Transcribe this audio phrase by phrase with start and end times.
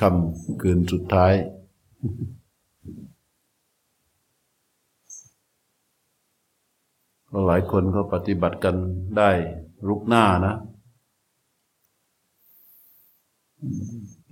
[0.00, 1.32] คำคืนสุดท้าย
[7.46, 8.76] หลายคนก็ปฏิบัติกัน
[9.18, 9.30] ได้
[9.88, 10.54] รุกหน้านะ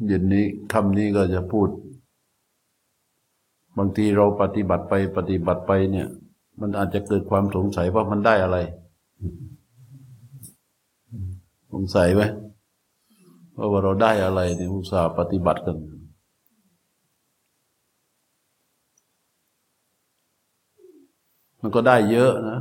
[0.07, 1.69] เย็นนี้คำนี้ก็จะพูด
[3.79, 6.09] บางทีเราปฏิบัติไปปฏิบัติไปเนี่ย
[6.61, 8.59] มันอาจจะเกิดความสงสัยว่ามันได้อะไร
[11.73, 12.23] สงสัยไหม
[13.71, 15.77] ว่าเราได้อะไรในอุตสาห์ปฏิบัติกัน
[21.61, 22.61] มันก็ได้เยอะนะ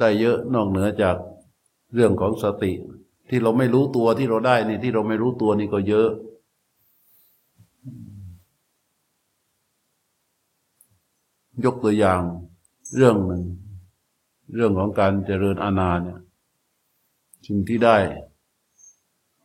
[0.00, 1.16] ได้เยอะนอกเหนือจาก
[1.94, 2.72] เรื่องของสติ
[3.28, 6.08] ที่เราไม่รู้ตัวที่เราได้นี่ที่เราไม่รู้ตัวนี่ก็เยอะ
[11.64, 12.20] ยกตัวอย่าง
[12.96, 13.42] เรื่องหนึ่ง
[14.54, 16.18] เรื่องของการเจริญอาณาเนี่ย
[17.46, 17.96] สิ่งที่ได้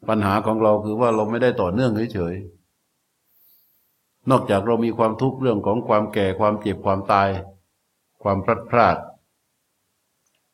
[0.08, 7.30] ปัญหาของเราคือว่าเราไม่ได้ต่อเนื่องเฉยๆนอกจากเรามีความทุกข์เรื่องของความแก่ความเจ็บความตาย
[8.24, 8.98] ความพลัดพราก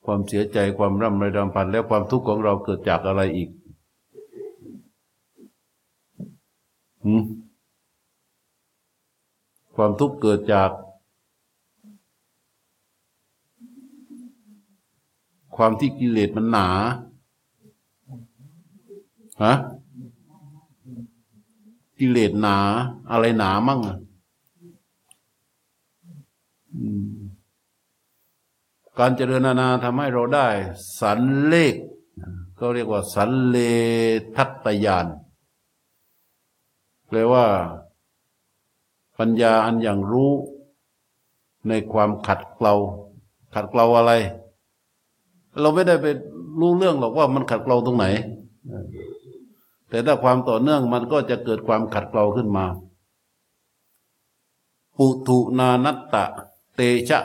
[0.05, 3.49] ความเสียใจความร่ำไรรำพันแล้วความทุกข์ของเราเกิดจากอะไรอีก
[7.05, 7.23] หืม
[9.75, 10.69] ความทุกข์เกิดจาก
[15.55, 16.67] ความที่กิเลสมันหนา
[19.41, 19.53] ฮะ
[21.97, 22.57] กิเลสหนา
[23.11, 23.97] อะไรหนามั่งอะ
[28.99, 30.47] การเจริญนานาทำให้เราได้
[30.99, 31.75] สันเลข
[32.59, 33.57] ก็เรียกว่า สันเล
[34.35, 35.07] ทัตยาน
[37.07, 37.45] แปลว่า
[39.17, 40.31] ปัญญาอันอย่างรู้
[41.67, 42.73] ในความขัดเกลา
[43.53, 44.11] ขัดเกลาอะไร
[45.61, 46.07] เราไม่ได้ไป
[46.59, 48.05] รู้เรื่องหรอกว่ามันขัดเกลาตรงไหน
[49.93, 52.65] แต่ถ้าความต่อเนื่องมันก็จะเกิดความขัดเกลาขึ้นมา
[54.97, 56.25] ปุถุนานัตตะ
[56.75, 57.19] เตชะ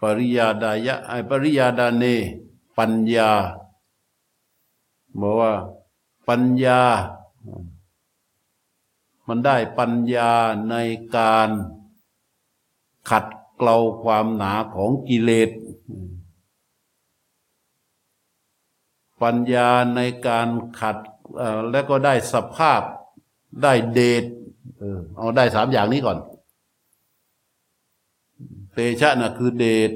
[0.00, 2.04] ปริยาดายะไอปริยาดาเน
[2.78, 3.30] ปัญญา
[5.20, 5.52] บอกว่า
[6.28, 6.80] ปัญญา
[9.26, 10.30] มันได้ปัญญา
[10.70, 10.74] ใน
[11.16, 11.50] การ
[13.10, 13.24] ขัด
[13.56, 15.50] เกลาความหนาของกิเลส
[19.22, 20.48] ปัญญาในการ
[20.80, 20.98] ขัด
[21.72, 22.80] แล้วก็ได้สภาพ
[23.62, 24.24] ได้เดช
[24.78, 26.18] เออเอาได้สามอย่างนี้ก่อน
[28.72, 29.90] เตชะนะคือเดช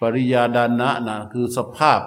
[0.00, 2.00] ปริยาดานะนะคือสภาพ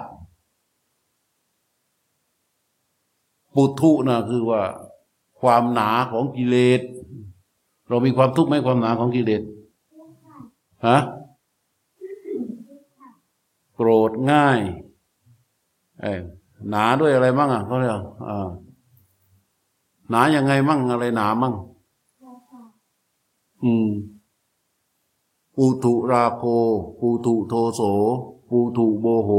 [3.54, 4.62] ปุถุนะคือว่า
[5.40, 6.80] ความหนาของกิเลส
[7.88, 9.42] เรามีความทุกข์ไหมความหนาของกิเลส
[10.86, 10.98] ฮะ
[13.74, 14.60] โกรธง่าย
[16.02, 16.22] เออ
[16.70, 18.48] หนาด้วยอะไรมั่งอะเขาเรียกอ่า
[20.10, 21.54] หนายังไงมั่งอะไรหนามั่ง
[23.64, 23.88] อืม
[25.56, 26.42] ปูถุราโค
[26.98, 27.82] ปูถุโทโส
[28.48, 29.30] ปูถุโบโห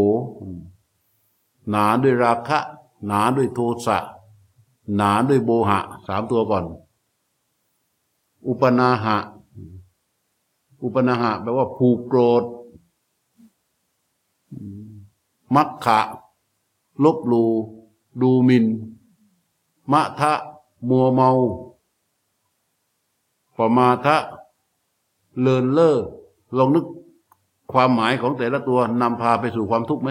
[1.69, 2.59] หนาด้วยราคะ
[3.07, 3.97] หนาด้วยโทสะ
[4.95, 6.65] หนาด้วยโบหะสามตัวก่อน
[8.47, 9.17] อุปนาหะ
[10.83, 12.43] อุปนาหะแปลว่าผูกโกรธ
[15.55, 15.99] มัคคะ
[17.03, 17.43] ลบลู
[18.21, 18.65] ดูมิน
[19.91, 20.33] มะทะ
[20.89, 21.29] มัวเมา
[23.57, 24.17] ปมาทะ
[25.39, 25.97] เลินเล่อ
[26.57, 26.85] ลองนึก
[27.71, 30.09] ความหมายของแต่ละตัวนำพาไปสู่ความทุกข์ไหม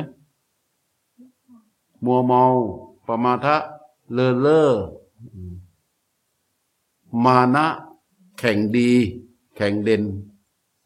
[2.04, 2.43] มัวเมา
[3.06, 3.56] ปมาทะ
[4.12, 4.69] เลินเล่อ
[7.25, 7.66] มานะ
[8.38, 8.91] แข่งดี
[9.56, 10.03] แข่งเด่น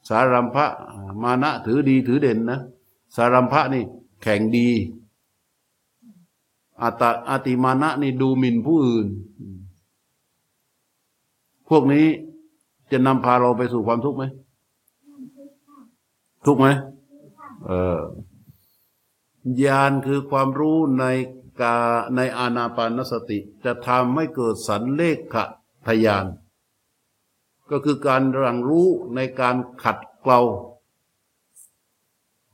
[0.08, 0.66] สารัมภะ
[1.22, 2.58] มานะถือดีถือเด่นนะ
[3.16, 3.84] สารัมภะนี่
[4.22, 4.68] แข่งดี
[6.82, 9.06] อัตอาติมานะนี่ดูหมิ่นผู้อื่น
[11.68, 12.06] พวกนี้
[12.92, 14.24] จะนำพาเราไปสู่ความทุกข์ไหม
[16.46, 16.66] ทุกข์ไหม
[17.66, 18.00] เออ
[19.64, 21.04] ญาณคือความรู้ใน
[21.60, 21.76] กา
[22.16, 25.36] ในอานาปานสติ จะทำให้เกิดสันเลข
[25.86, 26.26] ทยาน
[27.70, 30.40] ก็คือการรังรู้ในการขัดเกลา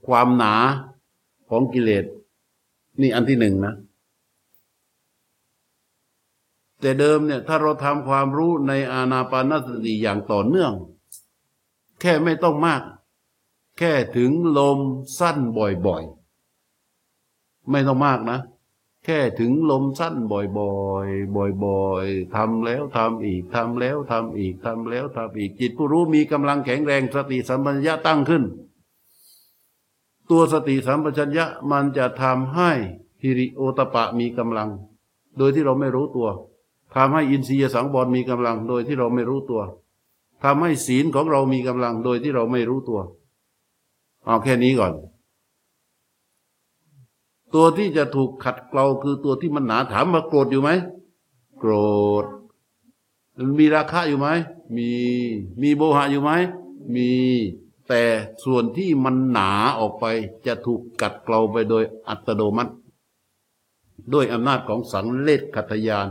[0.06, 0.54] ความหนา
[1.50, 2.04] ของกิเลส
[3.00, 3.74] นี่อันที่หนึ่งนะ
[6.82, 10.72] แต่เดิมเนี่ยถ้าเราทำความรู้ในอาณาปานสติอย่างต่อเนื่อง
[12.00, 12.82] แค่ไม่ต้องมาก
[13.78, 14.78] แค่ถึงลม
[15.18, 18.38] สั้นบ่อยๆ ไม่ต้องมากนะ
[19.04, 20.42] แค่ถึงลมสั้นบ่อ
[21.06, 28.42] ยๆ บ่อยๆทำแล้วทำอีกทำแล้วทำอีกทำแล้วทำอีกจิตผู้รู้มีกำลังแข็งแรงสติสัมปชัญญะตั้งขึ้น
[30.30, 32.70] ตัวสติสัมปชัญญะมันจะทำให้
[33.22, 34.70] ฮิริโอตปะมีกำลัง
[35.38, 36.28] โดยที่เราไม่รู้ตัว
[36.94, 39.62] ทำให้อินทรียสังวรมีกำลังโดยที่เราไม่รู้ตัว
[40.42, 43.00] ทำให้ศีลของเรามีกำลังโดยที่เราไม่รู้ตัว
[44.26, 44.92] เอาแค่นี้ก่อน
[47.54, 50.70] ตัวที่จะถูกขัดเกลาคือตัวที่มันหนาถามมาโกรธอยู่ไหม
[51.58, 51.72] โกร
[52.22, 52.24] ธ
[53.58, 54.28] มีราคะอยู่ไหม
[54.76, 54.88] มี
[55.62, 56.30] มีโบหะอยู่ไหม
[56.94, 57.10] มี
[57.88, 58.02] แต่
[58.44, 60.04] ส่วนที่มันหนาออกไป
[60.46, 62.72] จะถูกกัดเกลาไปโดยอัตโนมัติ
[64.12, 66.08] ด้วยอำนาจของสังเลศขัตยาน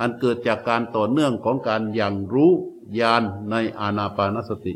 [0.00, 2.52] อันเกิดจากการต่อเนื่องของการอย่างรู้
[3.00, 4.74] ญาณในอานาปานสติ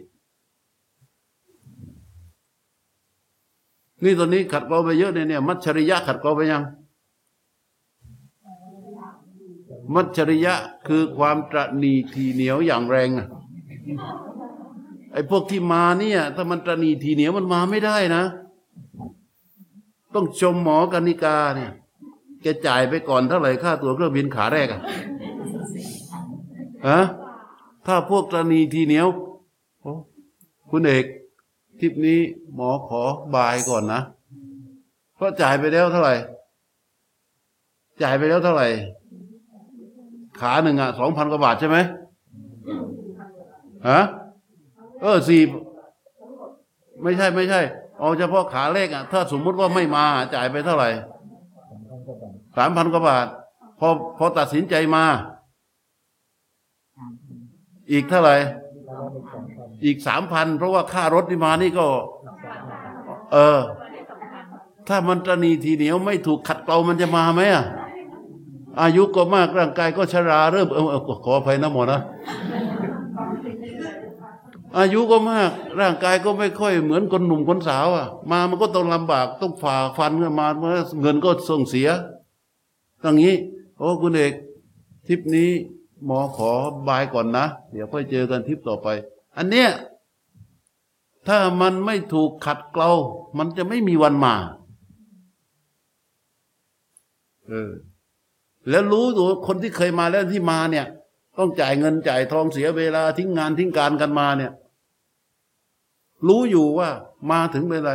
[4.04, 6.62] นี่ตัวนี้ขัดเกลาไปเยอะเนี่ยมัจฉริยะขัดเกลาไปยัง
[9.94, 10.54] มัจฉริยะ
[10.86, 13.28] คือความตระหนี่ทีเหนียวอย่างแรงอะ
[15.12, 18.24] ไอ้พวกที่มาเนี่ย ถ้ามันตระหนี่ทีเหนียวมันมาไม่ได้นะ
[20.14, 21.72] ต้องชมหมอกนิกาเนี่ย
[22.42, 24.80] แกจ่ายไปก่อนเท่าไหร่ค่าตั๋วเครื่องบินขาแรกอะ
[26.88, 26.98] ฮะ
[27.86, 29.08] ถ้าพวกตระหนี่ทีเหนียว
[30.70, 31.04] คุณเอก
[31.80, 32.20] ทิปนี้
[32.54, 33.02] หมอขอ
[33.34, 34.00] บายก่อนนะ
[35.16, 36.14] เพราะจ่ายไปแล้วเท่าไหร่
[38.02, 38.66] จ่ายไปแล้วเท่าไหร่
[40.40, 41.78] ขาหนึ่งอะสองพันกว่าบาทใช่ไหม
[43.88, 44.00] ฮะ
[45.02, 45.42] เออสี่
[47.02, 47.60] ไม่ใช่ไม่ใช่
[47.98, 50.04] เอาเฉพาะขาเลขอะ ถ้าสมมุติว่าไม่มา
[50.34, 50.88] จ่ายไปเท่าไหร่
[52.56, 53.26] สามพันกว่าบาท
[53.78, 53.88] พอ
[54.18, 55.04] พอตัดสินใจมา
[57.90, 58.36] อีกเท่าไหร่
[59.84, 61.86] อีกสามพันเพราะว่าค่ารถที่มานี่ก็
[63.32, 63.60] เออ
[64.88, 67.64] ถ้ามันตรณีทีเหนียวไม่ถูกขัดเกลามันจะมาไหมอะ
[68.80, 72.00] อายุก็มากร่างกายก็ชราเริ่มเออขออภัยนะหมอนะ
[74.78, 75.50] อายุก็มาก
[75.80, 80.46] ร่างกายก็ไม่ค่อยเหมือนคนหนุ่มคนสาวอะ มามันก็ต้องลำบากต้องฝ่าฟันกันมา
[81.00, 81.88] เงินก็ส่งเสีย
[83.02, 83.34] ตั้งนี้
[83.78, 84.32] โอ้คุณเอก
[85.06, 85.50] ทริปนี้
[86.06, 86.50] หมอขอ
[86.88, 88.88] บายก่อนนะ เดี๋ยวค่อยเจอกันทริปต่อไป
[89.36, 89.68] อันเนี้ย
[91.28, 92.90] ถ้ามันไม่ถูกขัดเกลา
[93.38, 94.34] มันจะไม่มีวันมา
[97.48, 97.70] เออ
[98.70, 100.86] แล้วรู้ตัวคนที่เคยมาแล้วที่มาเนี่ย
[101.38, 104.52] ต้องจ่ายเงินจ่ายทองเสียเวลาทิ้งงานทิ้งการกันมาเนี่ย
[106.28, 106.88] รู้อยู่ว่า
[107.30, 107.92] มาถึงเป็นไร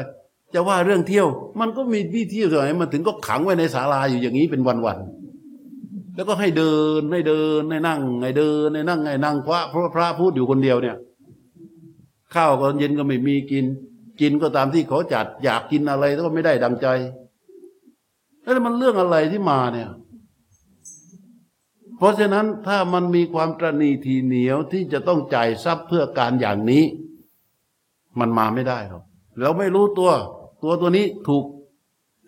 [0.53, 1.27] จะว่าเรื่องเที่ยว
[1.59, 5.26] มันก็มีที่เที่ยวส่วนไหนมันถึงก็ขังไว้ในศาลาอยู่อย่างนี้เป็นวันๆ
[6.17, 10.97] แล้วก็ให้เดินให้เดินให้นั่งให้เดินให้นั่งให้นั่งพระเพราะพระพูดอยู่คนเดียวเนี่ย
[12.33, 13.65] ข้าวก็เย็นก็ไม่มีกิน
[14.21, 16.87] กินก็ตามที่เขาจัด อยากกินอะไรก็ไม่ได้ดังใจ
[18.41, 19.89] แล้วมันเรื่องอะไรที่มาเนี่ย
[21.97, 26.83] เพราะฉะนั้นถ้ามันมีความตรณีทีเหนียวที่จะต้องจ่ายทรัพย์เพื่อการอย่างนี้
[28.19, 29.03] มันมาไม่ได้ครับ
[29.41, 30.11] เราไม่รู้ตัว
[30.63, 31.43] ตัวตัวนี้ถูก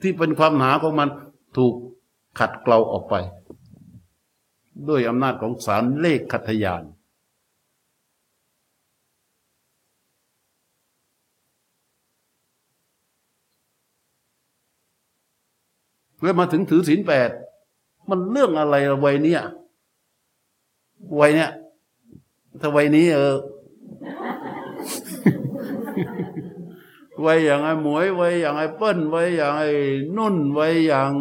[0.01, 1.09] ที่เป็นความหนาของมัน
[1.57, 1.73] ถูก
[2.39, 3.15] ขัดเกลาออกไป
[4.87, 6.83] ด้วยอำนาจของสารเลขขัตยาน
[16.21, 17.29] แล้วมาถึงถือศีลแปด
[18.09, 19.41] มันเรื่องอะไรวัยเนี้ย
[21.19, 21.51] วัยเนี้ย
[22.61, 23.37] ถ้าวัยนี้เออ
[27.25, 29.69] วัยอย่างไอ้หมวยวัยอย่างไอ้เปิ้ลวัยอย่างไอ้
[30.17, 31.13] นุ่นวัยอย่าง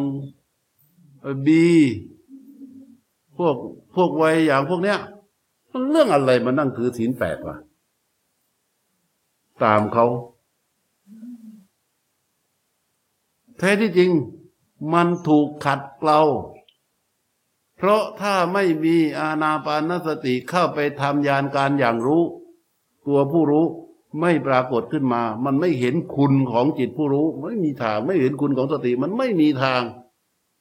[1.46, 1.66] บี
[3.38, 3.56] พวก
[3.94, 4.98] พวกวัยอย่างพวกเนี้ย
[5.72, 7.56] มันเรื่องอะไรมานั่งถือศีลแปดวะ
[9.64, 10.06] ตามเขา
[13.58, 14.10] แท้ที่จริง
[14.92, 16.20] มันถูกขัดเกลา
[17.76, 22.22] เพราะถ้าไม่มีอาณาปานสติเข้าไปทำยานการอย่างรู้
[23.06, 23.66] ตัวผู้รู้
[24.20, 29.82] ไม่ปรากฏขึ้นมา มันไม่เห็นคุณของจิตผู้รู้ ไม่มีทาง ไม่เห็นคุณของสติ มันไม่มีทาง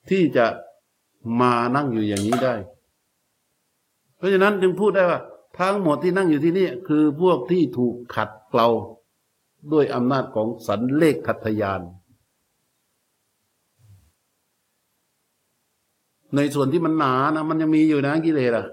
[0.10, 0.46] ที่จะ
[1.40, 2.56] มานั่งอยู่อย่างนี้ได้
[4.18, 5.20] เพราะฉะนั้นจึงพูดได้ว่า
[5.58, 8.68] ทั้งหมดที่นั่งอยู่ที่นี่ คือพวกที่ถูกขัดเกลา
[9.72, 11.82] ด้วยอำนาจของสันเลขขัตยาน
[16.36, 18.68] ในส่วนที่มันหนานะ มันยังมีอยู่นะกิเลสอะ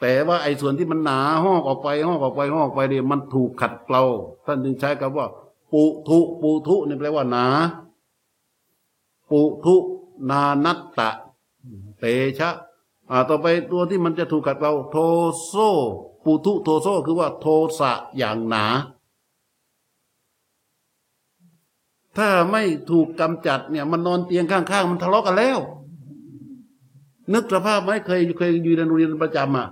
[0.00, 4.02] แต่ว่าไอ้ส่วนที่มันหนาห้อออกไปห้อออกไปห้อออกไปเนี่ยมันถูกขัดเกลา
[4.46, 5.26] ท่านจึงใช้คำว่า
[5.72, 7.46] ปุถุปุถุนี่แปลว่าหนา
[9.30, 9.76] ปุถุ
[10.30, 11.10] นานัตตะ
[11.98, 12.04] เต
[12.38, 12.50] ชะ
[13.10, 14.96] อ่าต่อไปตัวที่มันจะถูกขัดเกลาโท
[15.46, 15.54] โซ
[16.24, 17.46] ปุถุโทโซคือว่าโท
[17.78, 18.64] สะอย่างหนา
[22.16, 25.58] ถ้าไม่ถูกกำจัดเนี่ย มันนอนเตียงข้างๆ มันทะเลาะกันแล้ว
[27.32, 29.68] นึกสภาพไหมเคยเคยอยู่ในโรงเรียนประจำอะ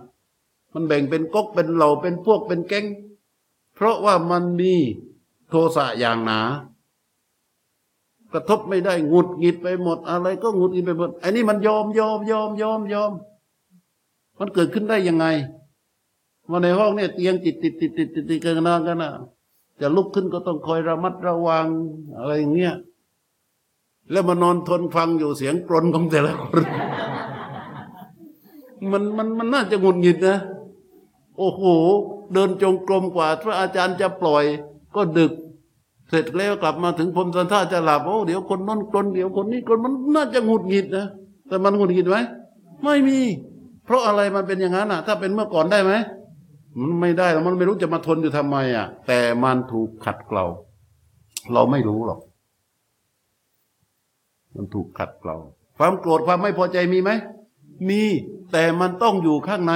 [0.72, 2.84] มันแบ่งเป็นก๊กเป็นเหล่าเป็นพวกเป็นแก๊ง
[3.74, 4.74] เพราะว่ามันมี
[5.48, 6.40] โทสะอย่างหนา
[8.34, 13.12] กระทบไม่ได้หงุดหงิดไปหมด อะไรก็หงุดหงิดไปหมดไอ้นี่มันยอมยอมยอมยอมยอม
[14.38, 15.26] มันเกิดขึ้นได้ยังไง
[16.50, 19.12] มาในห้องเนี่ยเตียงติดติดติดติดติดติดกันนานกันนะ
[19.80, 21.66] จะลุกขึ้นก็ต้องคอยระมัดระวัง
[22.18, 22.74] อะไรอย่างเงี้ย
[24.10, 26.62] แล้วมานอนทนฟังอยู่เสียงกรนของแต่ละคน
[28.92, 30.38] มันมันมันน่าจะหงุดหงิดนะ
[31.38, 31.62] โอ้โห
[32.32, 34.44] เดินจงกรมกว่าพระอาจารย์จะปล่อย
[34.96, 35.32] ก็ดึก
[36.14, 41.06] เสร็จแล้วกลับมาถึงพรมสันท่าจะหลับโอ้เดี๋ยวคนนั้นกรนเดี๋ยวคนนี้กรนมันน่าจะหงุดหงิดนะ
[41.48, 42.16] แต่มันหงุดหงิดไหม
[42.84, 43.18] ไม่มี
[43.84, 45.92] เพราะอะไรมันเป็นอย่างนั้นอะ ถ้าเป็นเมื่อก่อนได้ไหม
[46.80, 50.44] มันไม่ได้แล้วมันไม่รู้จะมาทนอยู่ทำไมอะ แต่มันถูกขัดเกลา
[51.52, 52.20] เราไม่รู้หรอก
[54.54, 55.36] มันถูกขัดเกลา
[55.78, 57.10] ความโกรธความไม่พอใจมีไหม
[57.88, 58.02] มี
[58.52, 59.74] แต่มันต้องอยู่ข้างใน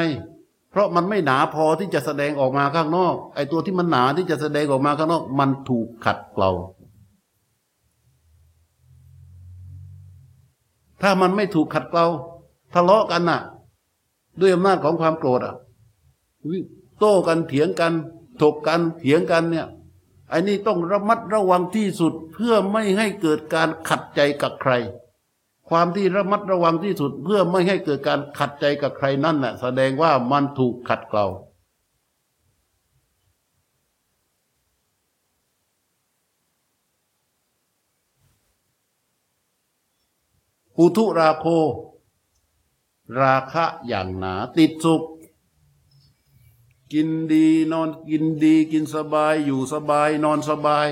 [0.70, 6.50] เพราะมันไม่หนาพอที่จะแสดงออกมาข้างนอก ไอ้ตัวที่มันหนาที่จะแสดงออกมาข้างนอก มันถูกขัดเกลา
[11.02, 12.06] ถ้ามันไม่ถูกขัดเกลา
[12.74, 13.40] ทะเลาะกันน่ะ
[14.40, 15.54] ด้วยอำนาจของความโกรธอะ
[16.98, 17.92] โต้กันเถียงกัน
[18.42, 19.66] ถกกันเถียงกันเนี่ย
[20.30, 24.72] ไอ้นี่ต้องระมัดระวังที่สุดเพื่อไม่ให้เกิดการขัดใจกับใคร
[25.68, 31.26] ความที่ระมัดระวังที่สุดเพื่อไม่ให้เกิดการขัดใจกับใครนั่นแหละแสดงว่ามันถูกขัดเกลา
[40.76, 41.46] ปุถุราโค
[43.20, 45.02] ราคะอย่างหนาติดสุข
[46.92, 50.88] กินดีนอนกินดี กินสบายอยู่สบายนอนสบาย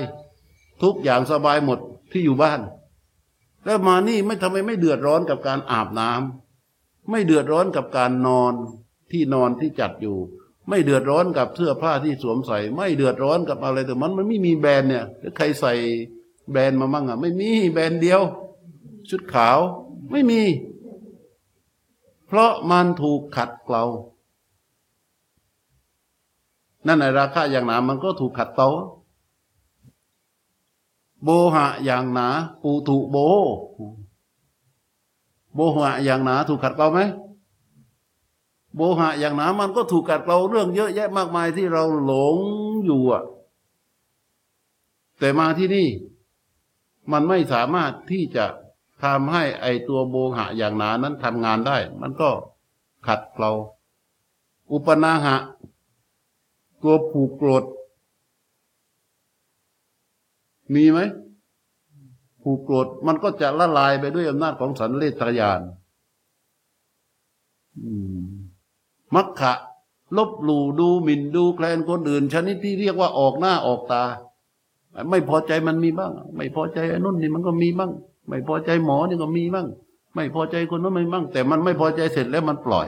[0.81, 1.79] ทุกอย่างสบายหมด
[2.11, 2.59] ที่อยู่บ้าน
[3.67, 8.53] แล้วมานี่ไม่ทำไมไม่เดือดร้อนกับการอาบน้ำไม่เดือดร้อนกับการนอน
[9.11, 10.17] ที่นอนที่จัดอยู่
[10.69, 15.05] ไม่เดือดร้อนกับเสื้อผ้าที่สวมใส่ ไม่เดือดร้อนกับอะไรแต่มันมันไม่มีแบรนด์เนี่ย
[15.37, 15.73] ใครใส่
[16.51, 18.21] แบรนด์มามั่งอะ ไม่มีแบรนด์เดียว
[19.09, 19.57] ชุดขาว
[20.11, 20.41] ไม่มี
[22.27, 23.83] เพราะมันถูกขัดเกลา
[26.87, 28.67] นั่นในราคาอย่างหนามันก็ถูกขัดเกลา
[31.29, 32.27] โบหะอย่างหนา
[32.63, 33.17] ปูถุโบ
[35.55, 36.99] โบหะอย่างหนาถูกขัดเกลาไหม
[38.75, 42.37] โบหะอย่างหนามันก็ถูกขัดเกลาเรื่องเยอะแยะมากมายที่เราหลง
[42.85, 43.23] อยู่อะ
[45.19, 45.87] แต่มาที่นี่
[47.11, 48.45] มันไม่สามารถที่จะ
[49.03, 52.29] ทำให้ไอตัวโบหะอย่างหนานั้นทำงานได้ มันก็
[53.07, 53.51] ขัดเกลา
[54.71, 55.35] อุปนาหะ
[56.81, 57.63] ตัวผูกโกรธ
[60.73, 60.99] มีไหม
[62.41, 65.61] ผูกโกรธมันก็จะละลายไปด้วยอำนาจของสันเลตยาน
[69.15, 69.53] มักขะ
[70.17, 74.03] ลบหลู่ดูหมิ่นดูแคลนคนอื่น ชนิดที่เรียกว่าออกหน้าออกตา
[75.09, 77.91] ไม่พอใจมันมีบ้าง ไม่พอใจไอ้นุ่นนี่มันก็มีบ้าง
[78.27, 79.67] ไม่พอใจหมอนี่ก็มีบ้าง
[80.15, 82.87] ไม่พอใจคนนั้นไม่บ้าง แต่มันไม่พอใจเสร็จแล้วมันปล่อย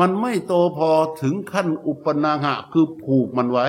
[0.00, 0.90] มันไม่โตพอ
[1.22, 3.66] ถึงขั้นอุปนาหะคือผูกมันไว้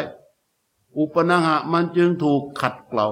[0.98, 3.08] อุปนังหะมันจึงถูกขัดเกลา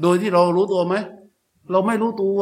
[0.00, 0.94] โดยที่เรารู้ตัวไหม
[1.70, 2.40] เราไม่รู้ตัว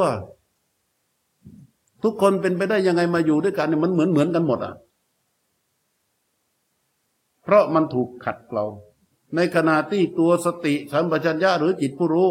[2.03, 4.75] ทุกคนเป็นไปได้ยังไงมาอยู่ด้วยกันเนี่ยมันเหมือนเหมือนกันหมดอะ
[7.43, 8.65] เพราะมันถูกขัดเกลา
[9.35, 12.29] ในขณะที่ตัวสติสัมปชัญญะหรือจิตผู้รู้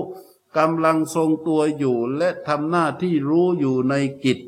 [0.57, 4.39] กำลังทรงตัวอยู่และทำหน้าที่รู้อยู่ในกิจ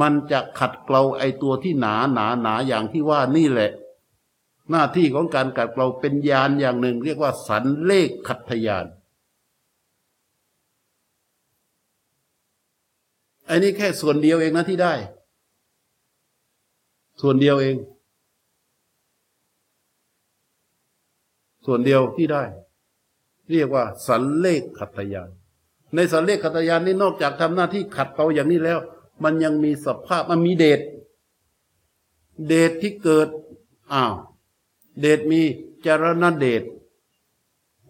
[0.00, 3.70] มันจะขัดเกลาไอตัวที่หนาหนาหนาอย่างที่ว่านี่แหละ
[4.70, 8.86] หน้าที่ของการขัดเกลาเป็นยานอย่างหนึ่ง เรียกว่า สันเลขขัดทยาน
[13.46, 14.94] ไอ้นี่แค่ส่วนเดียวเองนะที่ได้
[17.20, 17.76] ส่วนเดียวเอง
[21.66, 22.42] ส่วนเดียวที่ได้
[23.50, 25.28] เรียกว่า สันเลขขัดทยาน
[25.94, 28.78] ในสันเลขขัดทยานนี่นอกจากทำหน้าที่ขัดเกลาอย่างนี้แล้ว
[29.22, 30.80] มันยังมีสภาพมันมีเดช
[32.46, 33.28] เดชที่เกิด
[33.92, 34.14] อ้าว
[35.00, 35.40] เดชมี
[35.86, 36.62] จารณเดช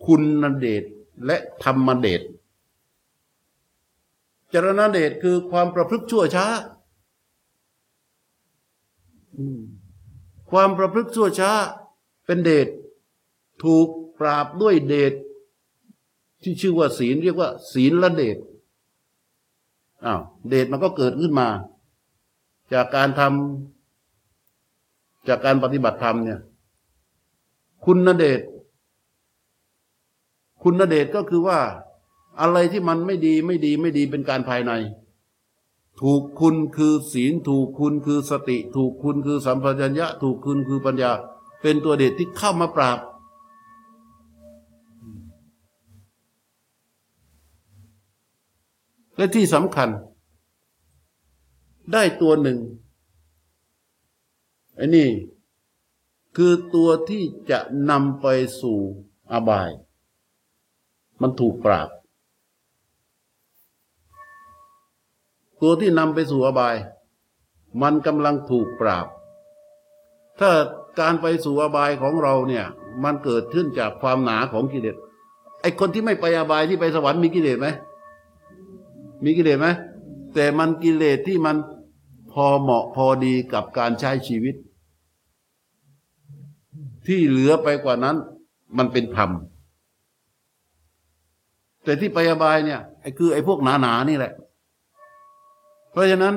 [0.04, 0.84] คุณเดช
[1.26, 2.22] และธรรมเดช
[4.52, 6.46] จารณเดชคือความประพฤติชั่วช้า
[10.50, 11.52] ความประพฤติชั่วช้า
[12.26, 12.68] เป็นเดช
[13.62, 15.12] ถูกปราบด้วยเดช
[16.42, 18.38] ที่ชื่อว่าศีลเรียกว่า ศีลละเดช
[20.04, 21.49] อ้าวเดชมันก็เกิดขึ้นมา
[22.73, 26.40] จากการทำจากการปฏิบัติธรรมเนี่ย
[27.85, 28.40] คุณเดช
[30.62, 31.59] คุณเดชก็คือว่า
[32.40, 34.73] อะไรที่มันไม่ดีไม่ดีไม่ดีเป็นการภายใน
[36.00, 41.12] ถูกคุณคือศีล ถูกคุณคือสติ ถูกคุณคือสัมปชัญญะ ถูกคุณคือปัญญา
[41.62, 42.99] เป็นตัวเดชที่เข้ามาปราบ
[49.20, 49.88] และที่สำคัญ
[51.92, 52.58] ได้ตัวหนึ่ง
[54.76, 55.08] ไอ้นี่
[56.36, 57.58] คือตัวที่จะ
[57.90, 58.26] นำไป
[58.60, 58.78] สู่
[59.32, 59.70] อบาย
[61.20, 61.88] มันถูกปราบ
[65.62, 66.76] ตัวที่นำไปสู่อบาย
[67.82, 69.06] มันกำลังถูกปราบ
[70.40, 70.50] ถ้า
[71.00, 72.66] การไปสู่อบายของเราเนี่ย
[73.04, 74.96] มันเกิดขึ้นจากความหนาของกิเลส
[75.60, 77.68] ไอคนที่ไม่ไปอบายที่ไปสวรรค์มีกิเลสไหม
[79.24, 79.68] มีกิเลสไหม
[80.34, 81.56] แต่มันกิเลสที่มัน
[82.32, 84.54] พอเหมาะพอดีกับการใช้ชีวิต
[87.06, 88.16] ที่เหลือไปกว่านั้น
[88.76, 89.30] มันเป็นธรรม
[91.84, 94.32] แต่ที่ไปอบายเนี่ยไอ้คือไอ้พวกหนาๆนี่แหละ
[95.90, 96.34] เพราะฉะนั้น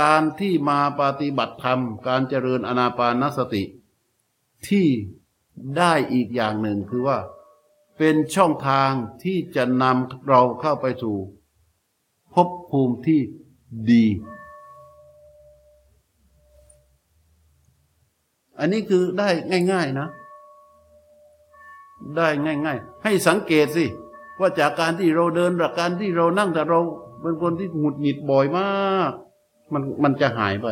[0.00, 3.62] การที่มาปฏิบัติธรรม การเจริญอนาปานสติ
[4.68, 4.86] ที่
[5.78, 7.18] ได้อีกอย่างหนึ่งคือว่า
[7.98, 8.90] เป็นช่องทาง
[9.22, 11.16] ที่จะนำเราเข้าไปสู่
[12.34, 13.20] ภพภูมิที่
[13.90, 14.04] ดี
[18.58, 19.28] อันนี้คือได้
[19.72, 20.08] ง่าย ๆนะ
[22.16, 23.84] ได้ง่าย ๆ ให้สังเกตสิ
[24.40, 26.80] ว่าจากการที่เราเดินจากการที่เรานั่งแต่เรา
[27.22, 28.66] เป็นคนที่หงุดหงิดบ่อยมา
[29.10, 29.12] ก
[29.72, 30.68] มันมันจะหายไป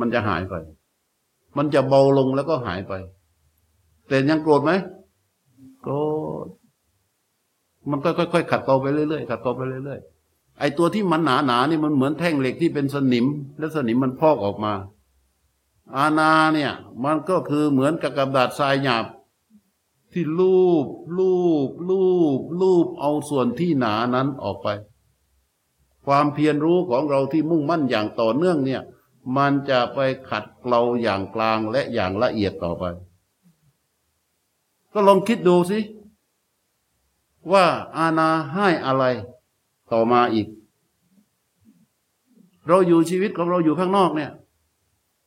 [0.00, 0.54] มันจะหายไป
[1.56, 2.92] มันจะเบาลงแล้วก็หายไป
[4.08, 4.72] แต่ยังโกรธไหม
[5.82, 5.94] โกร
[6.44, 6.46] ธ
[7.90, 13.26] มันก็ค่อยๆขัดเกลาไปเรื่อยๆขัดเกลาไปเรื่อยๆไอ้ตัวที่มันหนาๆนี่มันเหมือนแท่งเหล็กที่เป็นสนิม
[13.58, 14.72] แล้วสนิมมันพอกออกมา
[15.96, 16.72] อาณาเนี่ย
[17.04, 19.04] มันก็คือเหมือนกับกระดาษทรายหยาบ
[20.12, 21.34] ที่ลูบลู
[21.68, 22.02] บลู
[22.38, 24.68] บลูบเอาส่วนที่หนานั้นออกไป
[26.06, 28.82] ความเพียรรู้ของเราที่มุ่งมั่นอย่างต่อเนื่องเนี่ย
[29.36, 32.84] มันจะไปขัดเกลาอย่างกลางและอย่างละเอียดต่อไป
[34.92, 35.78] ก็ลองคิดดูสิ
[37.52, 39.04] ว่าอาณาให้อะไร
[39.92, 40.48] ต่อมาอีก
[42.68, 44.30] เราอยู่ชีวิตของเราอยู่ข้างนอกเนี่ย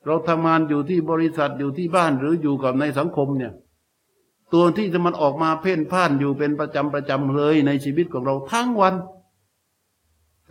[0.06, 3.54] เราทำงานอยู่ที่บริษัทอยู่ที่บ้านหรืออยู่กับในสังคมเนี่ย
[4.54, 8.96] ตัวที่จะมันออกมาเพ่นพ่านอยู่เป็นประจำประจำเลยในชีวิตของเราทั้งวัน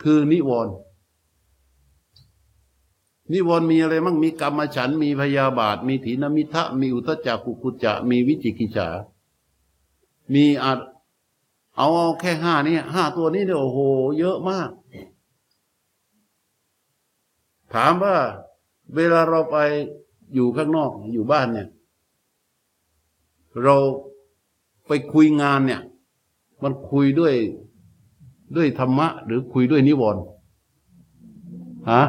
[0.03, 0.73] คือนิวรณ์
[3.31, 8.89] นิวรณ์มีอะไรมั่งมีกรรมฉัน มีพยาบาท มีถีนมิทะ มีอุตจักกุกุจจะ มีวิจิกิจฉา
[10.33, 10.71] มีอา
[11.79, 11.89] เอา
[12.19, 13.79] แค่ห้านี่ห้าตัวนี้เนี่ยโอ้โห
[14.19, 14.69] เยอะมาก
[17.73, 18.15] ถามว่า
[18.95, 19.57] เวลาเราไป
[20.33, 21.67] อยู่ข้างนอกอยู่บ้านเนี่ย
[23.63, 23.75] เรา
[24.87, 25.81] ไปคุยงานเนี่ย
[26.63, 27.33] มันคุยด้วย
[28.55, 30.23] ด้วยธรรมะ หรือคุยด้วยนิวรณ์
[31.91, 32.03] ฮะ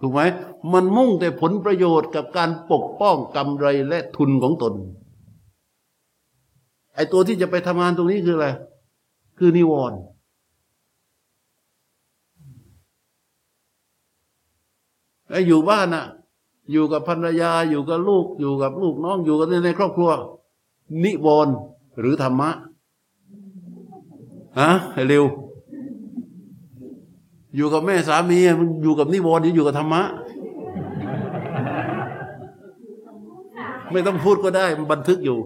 [0.00, 0.20] ถูกไหม
[0.72, 4.74] มันมุ่งแต่ผลประโยชน์กับการปกป้องกำไรและทุนของตน
[7.00, 8.48] อตัวที่จะไปทำงานตรงนี้คืออะไร
[9.38, 9.98] คือนิวรณ์
[15.30, 16.04] ไออยู่บ้านน่ะ
[16.72, 20.10] อยู่กับภรรยาอยู่กับลูก อยู่กับลูกน้องอยู่กันในครอบครัว
[21.04, 21.54] นิวรณ์
[21.98, 22.50] หรือธรรมะ
[24.60, 24.70] ฮะ
[25.08, 25.24] เร็ว
[27.56, 30.02] อยู่กับแม่สามีมันอยู่กับนิวรณ์หรืออยู่กับธรรมะ
[33.92, 35.38] ไม่ต้องพูดก็ได้มันบันทึกอยู่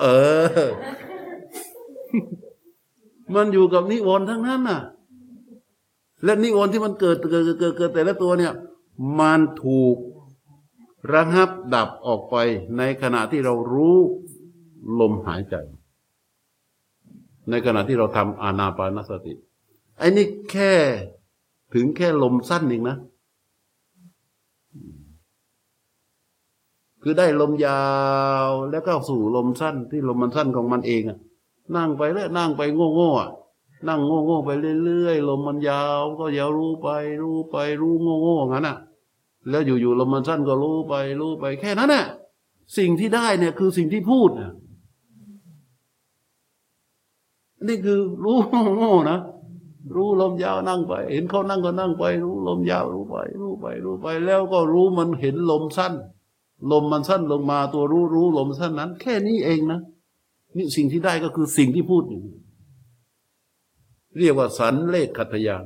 [0.00, 0.04] เอ
[0.64, 0.68] อ
[3.34, 4.80] มันอยู่กับนิวรณ์ทั้งนั้นน่ะ
[6.24, 8.52] และนิวรณ์ที่มันเกิดเกิดเกิดเกิดแต่ละตัวเนี่ย
[9.18, 9.96] มันถูก
[11.12, 12.36] ระงับดับออกไป
[12.78, 13.98] ในขณะที่เรารู้
[15.00, 15.54] ลมหายใจ
[17.50, 19.34] ในขณะที่เราทำอานาปานสติ
[19.98, 20.72] ไอ้นี่แค่
[21.74, 22.96] ถึงแค่ลมสั้นเองนะ
[27.06, 27.84] คือได้ลมยา
[28.48, 31.18] วแล้วก็สู่ลมสั้นที่ลมมันสั้นของมันเองอะ
[31.76, 33.30] นั่งไปแล้วนั่งไปโง่โง่อะ
[33.88, 34.50] นั่งโง่โง่ไป
[34.84, 36.88] เรื่อยๆลมมันยาวก็ยาวรู้ไป
[37.22, 38.76] รู้ไปรู้โง่โง่งั้นอะ
[39.48, 42.04] แล้วอยู่ๆลมมันสั้นก็รู้ไปรู้ไปแค่นั้นแหละ
[42.78, 44.30] สิ่งที่ได้เนี่ยคือสิ่งที่พูด
[47.66, 48.36] นี่คือรู้
[48.76, 49.18] โง่นะ
[49.94, 55.94] รู้ลมยาวนั่งไป เห็นเขานั่งก็นั่งไป รู้ลมยาวรู้ไป รู้ไปรู้ไป แล้วก็รู้มันเห็นลมสั้น
[56.72, 59.80] ลมมันสั้นลงมาตัวรู้รู้ลมสั้นนั้น แค่นี้เองนะ
[60.56, 62.22] นี่สิ่งที่ได้ก็คือสิ่งที่พูดอยู่
[64.18, 65.64] เรียกว่าสันเลขขัตยาน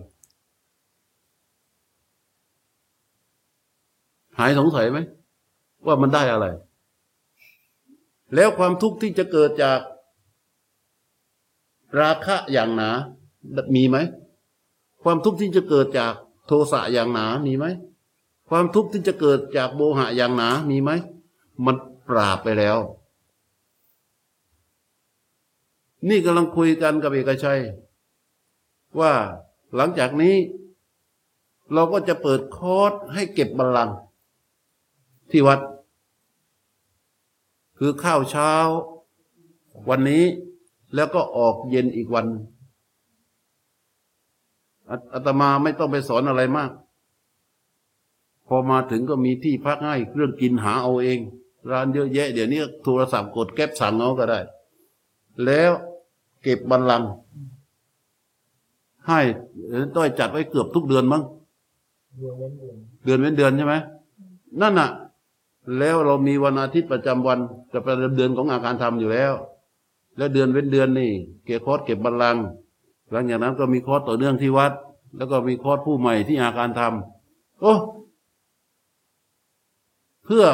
[4.38, 4.98] หายสงสัยไหม
[5.87, 6.46] ว่ามันได้อะไร
[8.34, 9.80] แล้วความทุกข์ที่จะเกิดจาก
[12.00, 12.90] ราคะอย่างหนา
[13.74, 13.96] มีไหม
[15.02, 16.12] ความทุกข์ที่จะเกิดจาก
[16.46, 17.66] โทสะอย่างหนา มีไหม
[18.48, 20.90] ความทุกข์ที่จะเกิดจากโมหะอย่างหนา มีไหม
[21.64, 21.76] มัน
[22.08, 22.78] ปราบไปแล้ว
[26.08, 27.61] นี่กำลังคุยกันกับเอกชัย
[29.00, 29.12] ว่า
[29.74, 30.34] หลังจากนี้
[31.72, 33.96] เราก็จะเปิดคอร์สให้เก็บบัลลังก์
[35.30, 35.61] ที่วัด
[37.78, 38.52] คือข้าวเช้า
[39.88, 40.24] วันนี้
[40.94, 42.26] แล้วก็ออกเย็นอีกวัน
[44.90, 46.70] อาอาตมาไม่ต้องไปสอนอะไรมาก
[48.48, 51.18] พอมาถึงก็มีที่พักให้เครื่องกินหาเอาเอง
[51.70, 54.40] ร้านเยอะแยะ เดี๋ยวนี้โทรศัพท์กดแก๊ปสั่งเอาก็ได้
[55.44, 55.72] แล้ว
[56.42, 57.11] เก็บบัลลังก์
[59.06, 59.20] ให้
[59.96, 61.22] ต้อยจัดไว้เกือบทุกเดือนมั้ง
[63.04, 63.74] เดือนเว้นเดือนใช่ไหม
[64.61, 64.90] นั่นน่ะ
[65.78, 67.38] แล้วเรามีวันอาทิตย์ประจำวัน
[67.72, 69.32] กับประจำเดือนของอาการทำอยู่แล้ว
[70.16, 71.11] แล้วเดือนเว้นเดือนนี่
[71.44, 72.42] เก็บคอร์สเก็บบัลลังก์
[73.11, 74.72] หลังจากนั้นก็มีคอร์สต่อเนื่องที่วัด
[75.16, 77.74] แล้วก็มีคอร์สผู้ใหม่ที่อาการทำโอ้
[80.31, 80.47] เพื่อ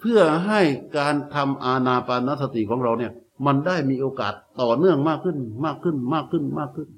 [0.00, 0.60] เพื่อให้
[0.98, 3.12] การทำอาณาปานสติของเราเนี่ย
[3.46, 6.88] มันได้มีโอกาสต่อเนื่องมากขึ้น มากขึ้นมากขึ้นมากขึ้น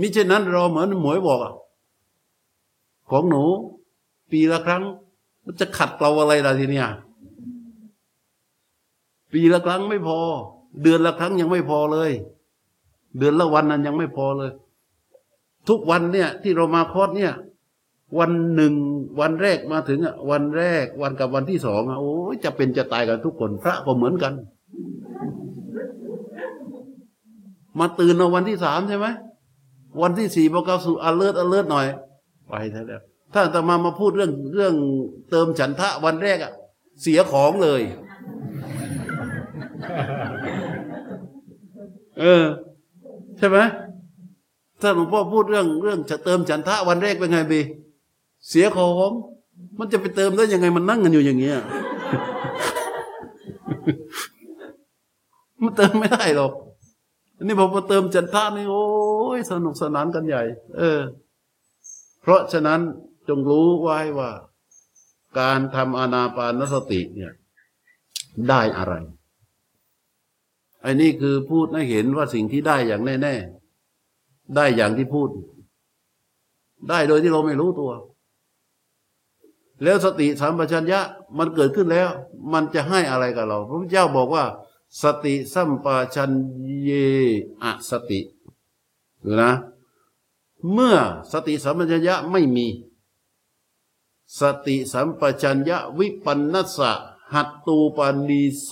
[0.00, 1.54] มิฉะนั้นเราเหมือนหมวยบอกอะ
[3.10, 3.42] ของหนู
[4.30, 4.82] ปีละครั้ง
[5.44, 6.88] มันจะขัดเราอะไรล่ะทีเนี้ย
[9.32, 10.18] ปีละครั้งไม่พอ
[10.82, 12.10] เดือนละครั้งยังไม่พอเลย
[13.18, 14.50] เดือนละวันนั้นยังไม่พอเลย
[15.68, 17.32] ทุกวันเนี่ย ที่เรามาคอร์สเนี่ย
[18.18, 18.74] วันหนึ่ง
[19.20, 24.32] วันแรกมาถึงอะวันแรกวันกับวันที่สองอะโอ้ยจะเป็นจะตายกันทุกคนพระก็เหมือนกัน
[27.78, 29.06] มาตื่นเอาวันที่สามใช่ไหม
[30.02, 31.86] วันที่สี่พอเข้าสู่อเลิศอเลิศหน่อย
[32.48, 32.54] ไป
[32.88, 34.74] แล้วถ้าอาตมามาพูดเรื่องเรื่อง
[35.30, 36.52] เติมฉันทะวันแรกอะ
[37.02, 37.82] เสียของเลย
[42.20, 42.44] เออ
[43.38, 43.58] ใช่ไหม
[44.80, 47.60] ถ้าหลวงพ่อพูดเรื่องเรื่องจะเติมฉันทะวันแรกเป็นไงบี
[48.48, 49.12] เสียของ
[49.78, 51.58] มันจะไปเติมได้ยังไงมันนั่งกันอยู่อย่างเงี้ย
[55.62, 56.52] มันเติมไม่ได้หรอก
[57.36, 58.86] อันนี้พอมาเติมฉันทะนี่โอ้
[59.36, 60.42] ยสนุกสนานกันใหญ่
[60.78, 61.00] เออ
[62.20, 62.80] เพราะฉะนั้น
[63.28, 64.30] จงรู้ไว้ว่า
[65.38, 67.32] การทำอานาปานสติเนี่ย
[68.48, 68.94] ได้อะไร
[70.82, 73.34] ไอ้นี่คือพูดให้เห็นว่าสิ่งที่ได้อย่างแน่
[73.96, 75.28] ๆ ได้อย่างที่พูด
[76.88, 77.90] ได้โดยที่เราไม่รู้ตัว
[79.82, 81.00] แล้วสติสัมปชัญญะ
[81.38, 82.08] มันเกิดขึ้นแล้ว
[82.52, 84.44] มันจะให้อะไรกับเรา พระพุทธเจ้าบอกว่า
[85.02, 86.30] สติสัมปชัญ
[86.82, 86.90] เย
[87.62, 88.20] อสติ
[89.22, 89.52] หรือนะ
[90.72, 90.96] เมื่อ
[91.32, 92.66] สติสัมปชัญญะไม่มี
[94.40, 96.92] สติสัมปชัญญะวิปันนัสสะ
[97.32, 98.70] หัตตูปันนีโซ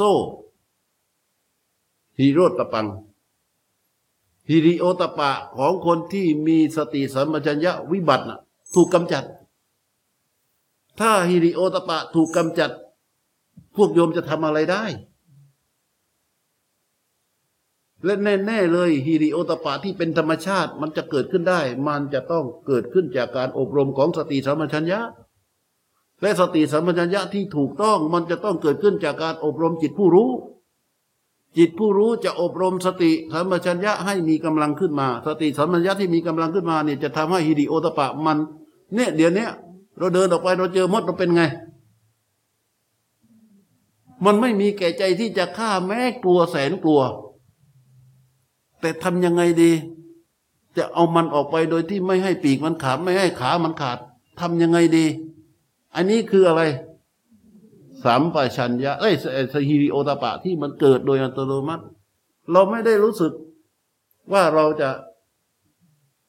[2.19, 2.87] ฮิโรตปัง
[4.49, 8.39] ฮิริโอตปะของคนที่มีสติสัมปชัญญะวิบัตินะ
[8.75, 9.25] ถูกกำจัด
[11.01, 12.71] ถ้าฮิริโอตปะถูกกำจัด
[13.77, 14.85] พวกโยมจะทำอะไรได้
[18.05, 18.15] และ
[18.47, 25.01] แน่ๆเลยฮิริโอตปะที่เป็นธรรมชาติมันจะเกิดขึ้นได้ มันจะต้องเกิดขึ้นจากการอบรมของสติสัมปชัญญะ
[26.23, 30.31] และสติสัมปชัญญะที่ถูกต้องมันจะต้องเกิดขึ้นจากการอบรมจิตผู้รู้
[31.59, 38.39] จิตผู้รู้จะอบรมสติสัมปชัญญะให้มีกำลังขึ้นมา สติสัมปชัญญะที่มีกำลังขึ้นมาเนี่ยจะทำให้ฮิริโอตปะมัน
[38.95, 39.49] เนี่ยเดี๋ยวนี้
[40.01, 41.43] เราเดินออกไปเราเจอมดเราเป็นไง
[44.25, 47.01] มันไม่มีแก่ใจที่จะฆ่าแม้กลัวแสนกลัว
[48.81, 49.73] แต่ทำยังไงดี
[50.77, 53.99] จะเอามันออกไปโดยที่ไม่ให้ปีกมันขาดไม่ให้ขามันขาด
[54.41, 55.07] ทำยังไงดี
[55.95, 56.63] อันนี้คืออะไร
[58.05, 59.15] สามปชัญญะเอ้ย
[59.53, 61.85] สฮิริโอตปะที่มันเกิดโดยอัตโนมัติ
[62.53, 63.33] เราไม่ได้รู้สึก
[64.33, 64.91] ว่าเราจะ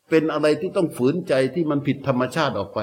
[0.10, 2.79] เป็นอะไรที่ต้องฝืนใจที่มันผิดธรรมชาติออกไป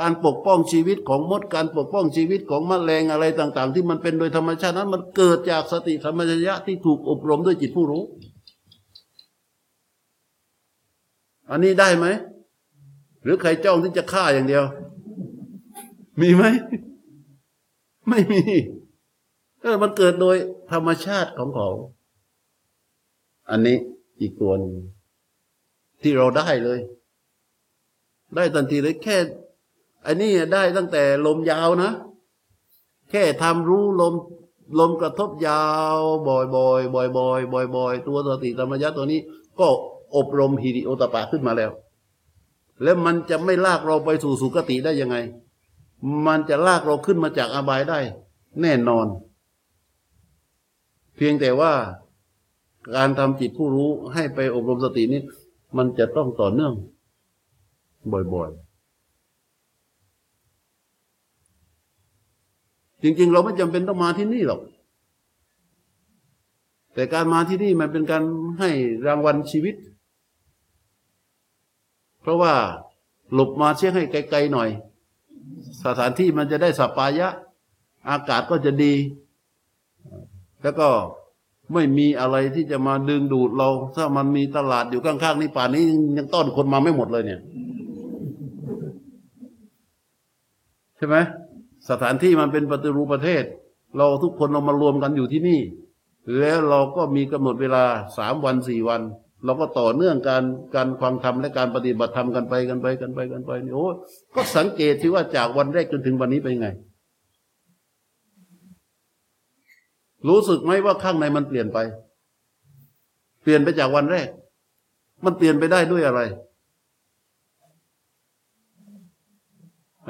[0.00, 8.02] การปกป้องชีวิตของมดการปกป้องชีวิตของมแมลงอะไรต่าง ๆ ที่มันเป็นโดยธรรมชาตินั้น มันเกิดจากสติธรรมชัญญะที่ถูกอบรมด้วยจิตผู้รู้
[11.50, 12.06] อันนี้ได้ไหม
[13.22, 14.64] หรือใครจ้องที่จะฆ่าอย่างเดียว
[16.20, 16.44] มีไหม
[18.08, 18.40] ไม่มี
[19.60, 20.36] เออมันเกิดโดย
[20.72, 21.68] ธรรมชาติของเขา
[23.50, 23.76] อันนี้
[24.20, 24.74] อีกตัวหนึง
[26.02, 26.80] ที่เราได้เลย
[28.34, 29.16] ได้ทันทีเลยแค่
[30.06, 31.90] อันนี้ได้ตั้งแต่ลมยาวนะ
[33.10, 34.14] แค่ทำรู้ลม
[34.78, 35.64] ลมกระทบยา
[35.96, 39.20] ว บ่อยๆบ่อยๆบ่อยๆบ่อยๆตัวสติธรรมยัตตัวนี้
[39.60, 39.68] ก็
[40.16, 41.70] อบรมฮิริโอตปะขึ้นมาแล้ว
[42.82, 45.16] แล้วมันจะไม่ลากเราไปสู่สุคติได้ยังไง
[46.26, 47.98] มันจะลากเราขึ้นมาจากอบายได้
[48.62, 49.06] แน่นอน
[51.16, 51.72] เพียงแต่ว่า
[52.96, 55.20] การทำจิตผู้รู้ให้ไปอบรมสตินี้
[55.76, 56.72] มันจะต้องต่อเนื่อง
[58.34, 58.69] บ่อยๆ
[63.02, 64.60] จริง ๆ เราไม่จำเป็นต้องมาที่นี่หรอก
[66.94, 68.22] แต่การมาที่นี่มันเป็นการ
[68.58, 68.70] ให้
[69.06, 69.74] รางวัลชีวิต
[72.20, 72.54] เพราะว่า
[73.34, 74.68] หลบมาเชี่ยให้ไกลๆหน่อย
[75.84, 77.28] สถานที่มันจะได้สปายะ
[78.08, 78.94] อากาศก็จะดี
[80.62, 80.88] แล้วก็
[81.72, 85.84] ไม่มีอะไรที่จะมาดึงดูดเรา ถ้ามันมีตลาดอยู่ข้างๆนี่ป่านนี้
[86.18, 87.40] ยังต้อนคนมาไม่หมดเลยเนี่ย
[90.96, 91.16] ใช่ไหม
[91.90, 93.44] สถานที่มันเป็นปฏิรูปประเทศ
[93.96, 95.60] เราทุกคนเรามารวมกันอยู่ที่นี่
[96.38, 97.84] แล้วเราก็มีกำหนดเวลา
[98.18, 99.00] สามวันสี่วัน
[99.44, 103.88] เราก็ต่อเนื่องการการฟังธรรมและการปฏิบัติธรรมกันไปกันไปกันไปกันไปนี่โอ้
[104.34, 106.68] ก็สังเกตที่ว่าจากวันแรกจนถึงวันนี้เป็นไง
[110.28, 111.78] รู้สึกไหมว่าข้างในมันเปลี่ยนไป
[113.42, 114.28] เปลี่ยนไปจากวันแรก
[115.24, 116.20] มันเปลี่ยนไปได้ด้วยอะไร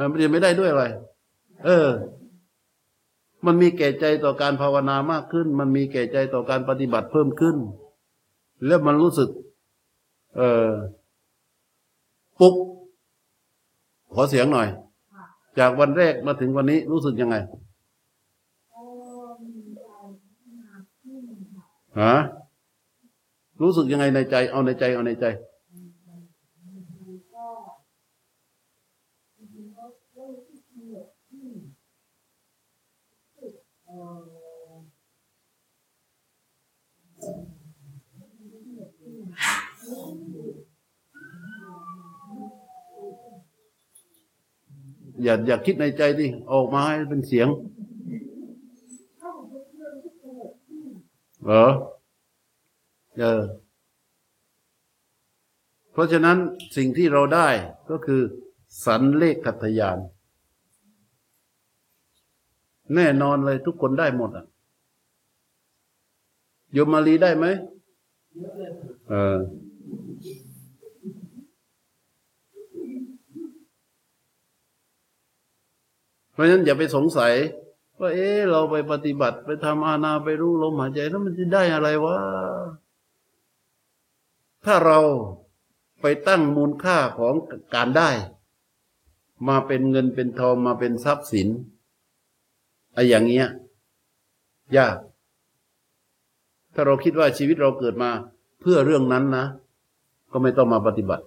[0.05, 0.85] มันเปลี่ยนไม่ได้ด้วยอะไร
[1.65, 1.89] เออ
[3.47, 7.57] มันมีแก่ใจต่อการภาวนามากขึ้น มันมีแก่ใจต่อการปฏิบัติเพิ่มขึ้น
[8.67, 9.29] แล้วมันรู้สึก
[10.37, 10.71] เออ
[12.39, 12.55] ปุ๊บ
[14.15, 14.69] ขอเสียงหน่อย
[15.59, 17.37] จากวันแรกมาถึงวันนี้รู้สึกยังไง
[22.01, 22.15] ฮะ
[23.63, 25.27] รู้สึกยังไงในใจ เอาในใจ เอาในใจ
[33.91, 33.93] อ
[45.27, 47.49] ย่าอย่าคิดในใจดิ ออกมาให้เป็นเสียง
[51.45, 51.67] เหรอ
[53.19, 53.43] เออ
[55.93, 56.37] เพราะฉะนั้น
[56.77, 57.49] สิ่งที่เราได้
[57.91, 58.21] ก็คือ
[58.85, 59.99] สันเลขขัตยาน
[62.95, 64.47] แน่นอนเลยทุกคนได้หมดอะ
[66.73, 67.47] โยมมาลีได้ไหม
[69.09, 69.39] เออ
[76.33, 77.33] เพราะฉะนั้นอย่าไปสงสัย
[78.01, 82.17] ว่าเอ๊ะเราไปปฏิบัติไปทำอาณาไปรู้ลมหายใจแล้วมันจะได้อะไรวะ
[84.65, 84.99] ถ้าเรา
[86.01, 87.35] ไปตั้งมูลค่าของ
[87.75, 88.11] การได้
[89.49, 91.49] มาเป็นเงินเป็นทองมาเป็นทรัพย์สิน
[92.95, 93.49] ไอ้อย่างเงี้ย
[94.77, 94.97] ยาก
[96.75, 98.11] ถ้าเราคิดว่าชีวิตเราเกิดมา
[98.61, 99.47] เพื่อเรื่องนั้นนะ
[100.33, 101.25] ก็ไม่ต้องมาปฏิบัติ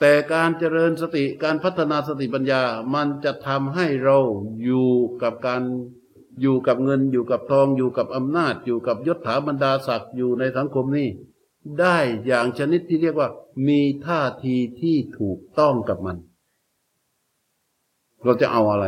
[0.00, 2.62] แต่การเจริญสติการพัฒนาสติปัญญา
[2.94, 4.18] มันจะทำให้เรา
[4.64, 4.90] อยู่
[5.22, 5.62] กับการ
[6.40, 11.08] อยู่กับเงินอยู่กับทองอยู่กับอำนาจ อยู่กับยศถาบรรดาศักดิ์อยู่ในสังคมนี้
[11.80, 13.28] ได้อย่างชนิดที่เรียกว่า
[13.68, 16.16] มีท่าทีที่ถูกต้องกับมัน
[18.24, 18.86] เราจะเอาอะไร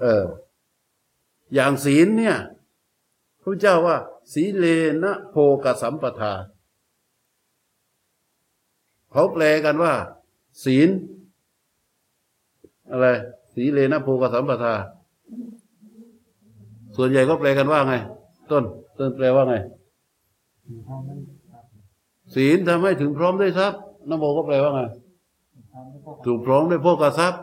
[0.00, 0.24] เออ
[1.54, 2.36] อย่างศีลเนี่ย
[3.42, 3.96] พระเจ้าว่า
[4.32, 4.64] สีเล
[5.02, 6.32] นะโพกสัมปทา
[9.12, 9.92] เขาแปลกันว่า
[10.64, 10.88] ศีล
[12.90, 13.06] อะไร
[13.54, 14.74] สีเลนะโพกสัมปทา
[16.96, 17.94] ส่วนใหญ่ก็แปลกันว่าไง
[18.50, 18.64] ต้น
[18.98, 19.54] ต้นแปลว่าไง
[22.34, 24.80] ศีลทำให้ถึงพร้อมด้วยทรัพย์นโมก็แปลว่าไง
[26.24, 27.40] ถูกพร้อมด้วยโภกทรัพย์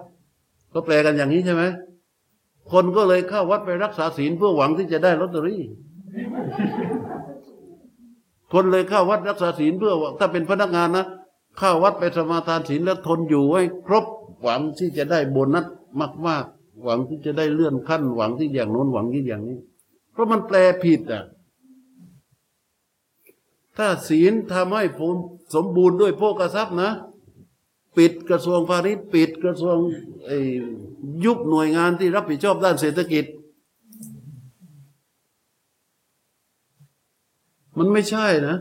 [0.74, 1.64] ก็แปลกันอย่างนี้ใช่ไหม
[2.72, 5.62] คนก็เลยเข้าวัดไปรักษาศีลเพื่อหวังที่จะได้ลอตเตอรี่
[8.54, 11.06] คนเลยเข้าวัดรักษาศีลเพื่อถ้าเป็นพนักงานนะ
[11.58, 14.06] เข้าวัดไปสมาทานศีลแล้วทนอยู่ให้ครบ
[14.42, 15.66] หวังที่จะได้โบนัส
[16.28, 19.60] มากๆ หวังที่จะได้เลื่อนขั้น หวังที่อย่างโน้นหวังที่อย่างนี้
[20.12, 21.24] เพราะมันแปลผิดอะ
[23.78, 25.16] ถ้าศีลทำให้ผม
[25.56, 26.92] สมบูรณ์ด้วยโภกทรัพย์นะ
[27.98, 29.78] ปิดกระทรวงพาณิชย์ปิดกระทรวง
[31.26, 33.26] ยุบหน่วยงานที่รับผิดชอบด้านเศรษฐกิจ
[37.78, 38.58] มันไม่ใช่นะ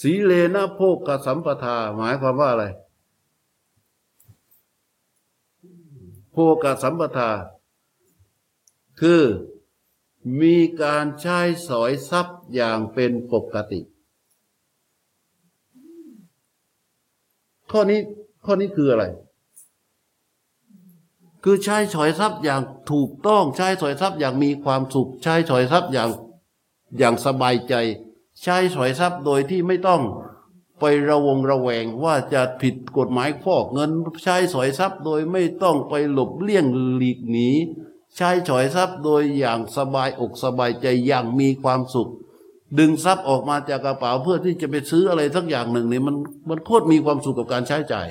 [0.00, 2.64] สีเลนะโภกสัมปทา หมายความว่าอะไร
[6.32, 7.30] โภกสัมปทา
[9.00, 9.22] คือ
[10.40, 13.80] มีการใช้สอยทรัพย์อย่างเป็นปกติ
[17.76, 18.00] ข้อนี้
[18.44, 19.04] ข้อนี้คืออะไร
[21.44, 22.60] คือใช้สอยทรัพย์อย่าง
[22.90, 26.10] ถูกต้องใช้สอยทรัพย์อย่างมีความสุข ใช้สอยทรัพย์อย่าง
[26.98, 27.74] อย่างสบายใจ
[28.42, 30.02] ใช้สอยทรัพย์โดยที่ไม่ต้อง
[30.80, 33.90] ไประวงระแวงว่าจะผิดกฎหมายฟอกเงิน
[34.24, 37.50] ใช้สอยทรัพย์โดยไม่ต้องไปหลบเลี่ยงหลีกหนี
[38.16, 42.10] ใช้ฉอยทรัพย์โดยอย่างสบายอกสบายใจอย่างมีความสุข
[42.78, 46.16] ดึงทรัพย์ออกมาจากกระเป๋าเพื่อที่จะไปซื้ออะไรสักอย่างหนึ่งเนี่ยมัน
[46.48, 48.06] มันโคตรมีความสุขกับการใช้จ่าย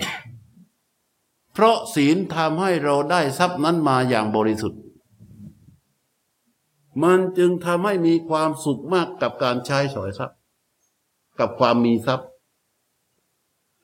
[1.53, 4.79] เพราะศีลทำให้เราได้ทรัพย์นั้นมาอย่างบริสุทธิ์
[7.03, 10.37] มันจึงทำให้มีความสุขมากกับการใช้สอยทรัพย์
[11.39, 12.27] กับความมีทรัพย์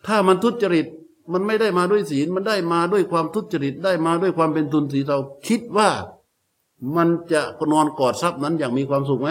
[0.08, 0.86] ถ้ามันทุจริต
[1.34, 5.90] มันไม่ได้มาด้วยศีลมันได้มาด้วยความทุจริตได้มาด้วยความเป็นทุนสีเทาคิดว่า
[6.96, 9.30] มันจะนอนกอดทรัพย์นั้นอย่างมีความสุขไหม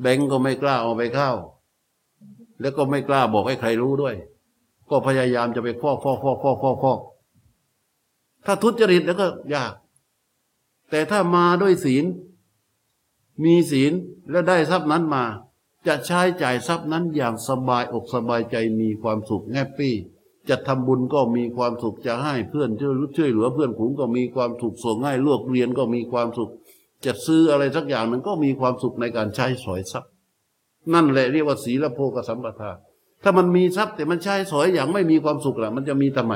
[0.00, 1.30] แบงก์ก็ไม่กล้าเอาไปเข้า
[2.60, 4.16] แล้วก็ไม่กล้าบอกให้ใครรู้ด้วย
[4.90, 7.00] ก็พยายามจะไปฟอกฟอกฟอกฟอกฟอกฟอก
[8.46, 9.72] ถ้าทุจริตแล้วก็ยาก
[10.90, 12.04] แต่ถ้ามาด้วยศีล
[13.44, 13.92] มีศีล
[14.30, 15.24] และได้ทรัพย์นั้นมา
[15.86, 19.94] จะใช้จ่ายทรัพย์นั้นอย่างสบายอกสบายใจมีความสุขแฮปปี้
[20.48, 26.50] จะทำบุญก็มีความสุขจะให้เพื่อนช่วยช่วยเหลือเพื่อนขุงก็มีความสุขส่งให้ลูกเรียนก็มีความสุข
[27.04, 30.10] จะซื้ออะไรสักอย่างหนึ่งก็มีความสุขในการใช้สอยทรัพย์
[30.94, 32.70] นั่นแหละเรียกว่าศีลโภกสัมปทา
[33.22, 36.34] ถ้ามันมีทรัพย์แต่มันใช้สอยอย่างไม่มีความสุขละมันจะมีทำไม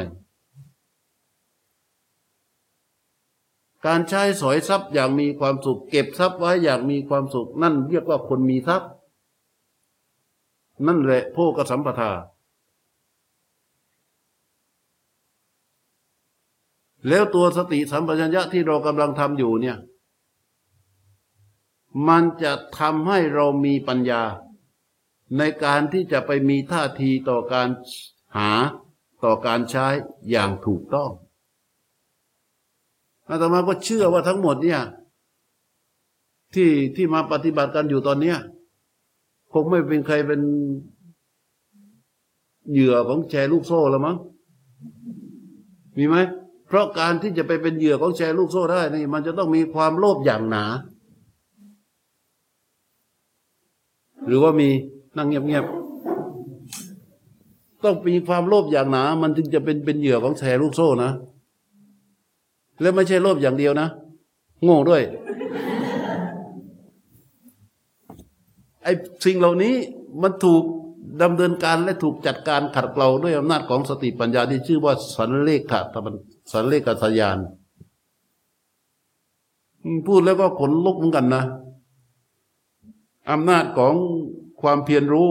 [3.86, 8.90] การใช้สอยทรัพย์อย่างมีความสุข เก็บทรัพย์ไว้อย่างมีความสุข นั่นเรียกว่าคนมีทรัพย์
[10.86, 12.10] นั่นแหละโภกสัมปทา
[17.08, 19.76] แล้วตัวสติสัมปชัญญะที่เรากำลังทำอยู่เนี่ย
[22.08, 24.22] มันจะทำให้เรามีปัญญา
[25.38, 27.68] ในการที่จะไปมีท่าทีต่อการ
[28.36, 28.50] หา
[29.24, 29.86] ต่อการใช้
[30.30, 31.10] อย่างถูกต้อง
[33.28, 34.80] อาตมาก็เชื่อว่าทั้งหมดเนี่ย
[36.54, 38.38] ที่ที่มาปฏิบัติกันอยู่ตอนเนี้ย
[39.52, 40.40] คงไม่เป็นใครเป็น
[42.70, 44.16] เหยื่อของแชร์ลูกโซ่แล้วมั้ง
[45.96, 46.16] มีไหม
[46.68, 50.64] เพราะการที่จะไปเป็นเหยื่อของแชร์ลูกโซ่ได้นี่ มันจะต้องมีความโลภอย่างหนา
[54.26, 54.68] หรือว่ามี
[55.16, 55.80] นั่งเงียบๆ
[57.84, 61.12] ต้องมีความโลภอย่างหนา มันจึงจะเป็นเป็นเหยื่อของแชร์ลูกโซ่นะ
[62.80, 63.88] แล้วไม่ใช่โลภอย่างเดียวนะ
[64.64, 65.02] โง่ด้วย
[68.82, 68.92] ไอ้
[69.24, 69.74] สิ่งเหล่านี้
[70.22, 70.62] มันถูก
[71.22, 76.14] ดำเนินการและถูกจัดการขัดเกลาด้วยอำนาจของสติปัญญาที่ชื่อว่าสันเลขะตมัน
[76.52, 77.38] สันเลกัสยาน
[80.06, 81.42] พูดแล้วก็ขนลุกเหมือนกันนะ
[83.30, 83.94] อำนาจของ
[84.60, 85.30] ความเพียรรู้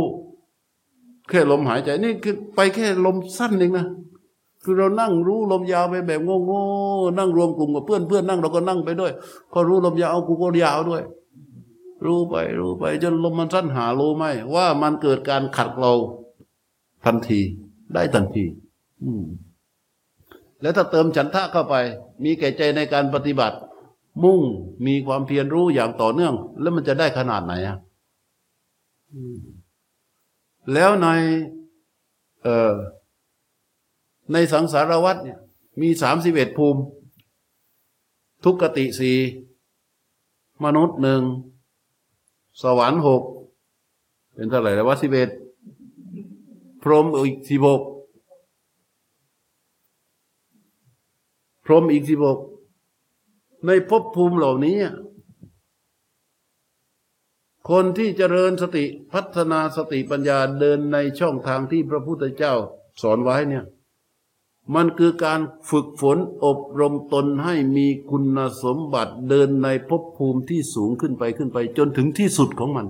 [1.29, 3.87] แค่ลมหายใจนี่คือไปแค่ลมสั้นเองนะ
[4.63, 9.11] คือเรานั่งรู้ลมยาวไปแบบโง่ๆนั่งรวมกลุ่มกับเพื่อนเพื่อนนั่งเราก็นั่งไปด้วย
[9.51, 11.03] พอรู้ลมยาวกูก็ยาวด้วย
[12.05, 14.23] รู้ไปรู้ไป จนลมมันสั้นหารู้ไหม
[14.55, 15.93] ว่ามันเกิดการขัดเรา
[17.05, 17.39] ทันที
[17.93, 18.45] ได้ทันที
[19.03, 19.23] อืม
[20.61, 21.75] แล้วถ้าเติมฉันทะเข้าไป
[22.23, 23.57] มีแก่ใจในการปฏิบัติ
[24.23, 24.41] มุ่ง
[24.85, 27.77] มีความเพียรรู้อย่างต่อเนื่อง แล้วมันจะได้ขนาดไหนอะ
[30.73, 31.07] แล้วใน
[32.43, 32.75] เอ่อ
[34.33, 35.39] ในสังสารวัตเนี่ย
[35.81, 36.81] มีสามสิบเอ็ดภูมิ
[38.43, 39.11] ทุกกติสี
[40.63, 41.21] มนุษย์หนึ่ง
[42.61, 43.23] สวรรค์หก
[44.33, 45.29] เป็นเท่าไหร่แล้ววะสิบเอ็ด
[46.83, 47.81] พรหมอีกสิบหก
[51.65, 52.37] พรหมอีกสิบก
[53.65, 54.77] ในภพภูมิเหล่านี้
[57.69, 62.53] คนที่เจริญสติพัฒนาสติปัญญาเดินในช่องทางที่พระพุทธเจ้า
[63.01, 63.65] สอนไว้เนี่ย
[64.75, 72.87] มันคือการฝึกฝนอบรมตนให้มีคุณสมบัติเดินในภพภูมิที่สูงขึ้นไปขึ้นไป จนถึงที่สุดของมัน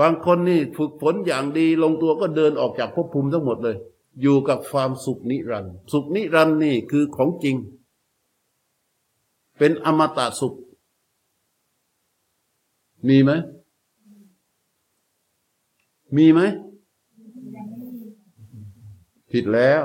[0.00, 3.76] บางคนนี่ฝึกฝนอย่างดีลงตัวก็เดินออกจากภพภูมิทั้งหมดเลย
[4.20, 7.56] อยู่กับความสุขนิรันดร์สุขนิรันดร์นี่คือของจริง
[9.58, 10.54] เป็นอมตะสุข
[13.08, 13.30] มีไหม
[16.16, 16.40] มีไหม
[19.32, 19.82] ผิดแล้ว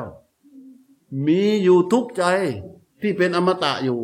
[1.27, 2.23] มีอยู่ทุกใจ
[3.01, 3.99] ที่เป็นอมตะอยู่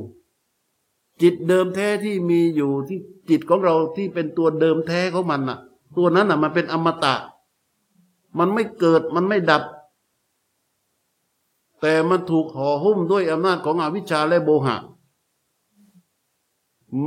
[1.21, 2.99] จิตเดิมแท้ที่มีอยู่ที่
[3.29, 5.57] จิตของเราที่เป็นตัวเดิมแท้ของมันน่ะ
[5.97, 7.15] ตัวนั้นน่ะ มันเป็นอมตะ
[8.37, 9.63] มันไม่เกิดมันไม่ดับ
[11.81, 14.77] แต่มันถูกห่อหุ้มด้วยอำนาจของอวิชชาและโบหะ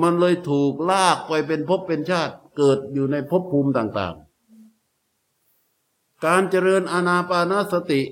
[0.00, 8.02] มันเลยถูกลากไปเป็นภพเป็นชาติเกิดอยู่ในภพภูมิต่างๆ การเจริญอานาปานสติ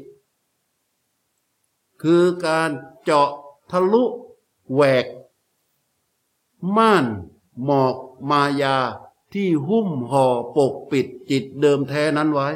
[2.02, 2.70] คือการ
[3.02, 3.30] เจาะ
[3.70, 4.04] ทะลุ
[4.72, 5.06] แหวก
[6.76, 7.06] ม่าน
[7.64, 7.96] หมอก
[8.30, 8.76] มายา
[9.32, 12.48] ที่หุ้มห่อปกปิดจิตเดิมแท้นั้นไว้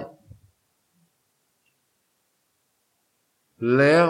[3.76, 4.06] แล้ว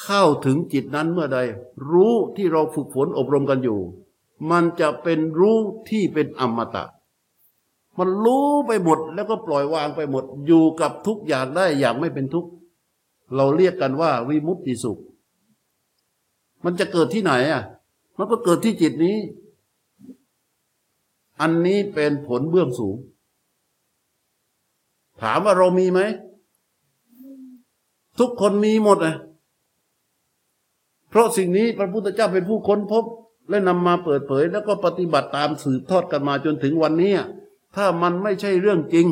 [0.00, 1.38] เข้าถึงจิตนั้นเมื่อใด
[1.90, 3.80] รู้ที่เราฝึกฝนอบรมกันอยู่
[4.50, 5.58] มันจะเป็นรู้
[5.90, 6.84] ที่เป็นอมตะ
[7.98, 12.50] มันรู้ไปหมดแล้วก็ปล่อยวางไปหมด อยู่กับทุกอย่างได้อย่างไม่เป็นทุกข์
[13.36, 15.00] เราเรียกกันว่าวิมุตติสุข
[16.64, 17.62] มันจะเกิดที่ไหนอะ
[18.18, 19.16] มันก็เกิดที่จิตนี้
[21.40, 22.96] อันนี้เป็นผลเบื้องสูง
[25.22, 26.00] ถามว่าเรามีไหม
[28.22, 29.16] ทุกคนมีหมดอะ
[31.10, 33.04] เพราะสิ่งนี้พระพุทธเจ้าเป็นผู้ค้นพบ
[33.48, 37.12] และนำมาเปิดเผย แล้วก็ปฏิบัติตามสืบทอดกันมาจนถึงวันนี้
[37.76, 39.06] ถ้ามันไม่ใช่เรื่องจริง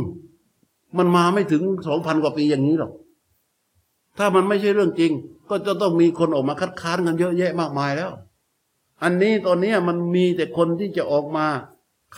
[0.96, 2.92] มันมาไม่ถึงสองพันกว่าปีอย่างนี้หรอก
[4.18, 5.12] ถ้ามันไม่ใช่เรื่องจริง
[5.50, 8.11] ก็จะต้องมีคนออกมาคัดค้านกันเยอะแยะมากมายแล้ว
[9.02, 11.46] อันนี้ตอนนี้มันมีแต่คนที่จะออกมา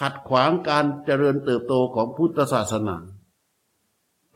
[0.01, 2.97] ขัดขวางการเจริญเติบโตของพุทธศาสนา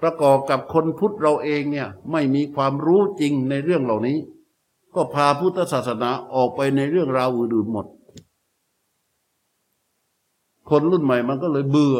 [0.02, 4.18] ประกอบกับคนพุทธเราเองเนี่ยไม่มีความรู้จริงในเรื่องเหล่านี้
[4.94, 7.86] ก็พาพุทธศาสนาออกไปในเรื่องราวอื่นๆหมด
[10.70, 11.98] คนรุ่นใหม่มันก็เลยเบื่อ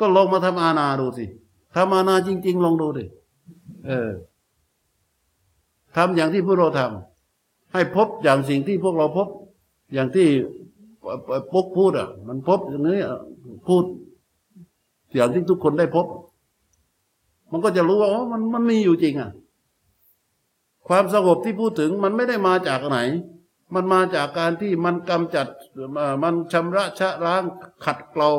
[0.00, 1.26] ก็ลองมาทำอาณาดูสิ
[1.74, 3.04] ทำอาณาจริง ๆ ลองดูดิ
[3.86, 4.10] เออ
[5.96, 9.28] ทำอย่างที่พวกเราทำให้พบอย่างสิ่งที่พวกเราพบ
[9.94, 10.28] อย่างที่
[11.52, 12.98] ปุ๊กพูดอะ มันพบอย่างนี้
[13.66, 13.84] พูด
[15.14, 16.06] อย่างที่ทุกคนได้พบ
[17.50, 19.30] มันก็จะรู้ว่าอ๋อมันมันมีอยู่จริงอะ
[20.88, 22.98] ความสงบที่พูดถึงมันไม่ได้มาจากไหน
[23.74, 25.46] มันมาจากการที่มันกำจัด
[26.22, 27.42] มันชำระชะล้าง
[27.84, 28.30] ขัดเกลา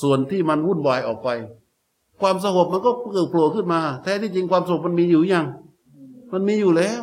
[0.00, 1.28] ส่วนที่มันวุ่นวายออกไป
[2.20, 5.46] ความสงบมันก็เกิดโผล่ขึ้นมา แท้ที่จริงความสงบมันมีอยู่ยัง
[6.32, 7.02] มันมีอยู่แล้ว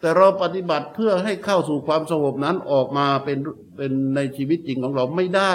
[0.00, 3.38] แต่เราปฏิบัติเพื่อให้เข้าสู่ความสงบนั้นออกมาเป็น
[3.76, 5.52] เป็นในชีวิตจริงของเราไม่ได้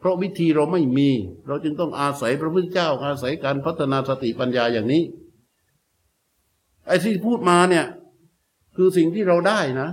[0.00, 1.10] เพราะวิธีเราไม่มี
[1.46, 5.02] เราจึงต้องอาศัยพระพุทธเจ้าอาศัยการพัฒนาสติปัญญาอย่างนี้
[6.86, 7.86] ไอ้ที่พูดมาเนี่ย
[8.76, 9.88] คือสิ่งที่เราได้นะ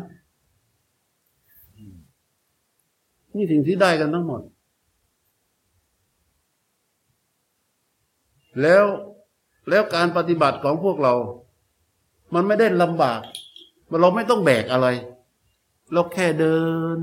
[3.35, 4.41] นี่สิ่งที่ได้กันทั้งหมด
[8.61, 8.85] แล้ว
[9.69, 11.13] แล้วการปฏิบัติของพวกเรา
[12.33, 13.21] มันไม่ได้ลำบาก
[14.01, 14.87] เราไม่ต้องแบกอะไร
[15.93, 16.59] เราแค่เดิ
[16.95, 16.97] น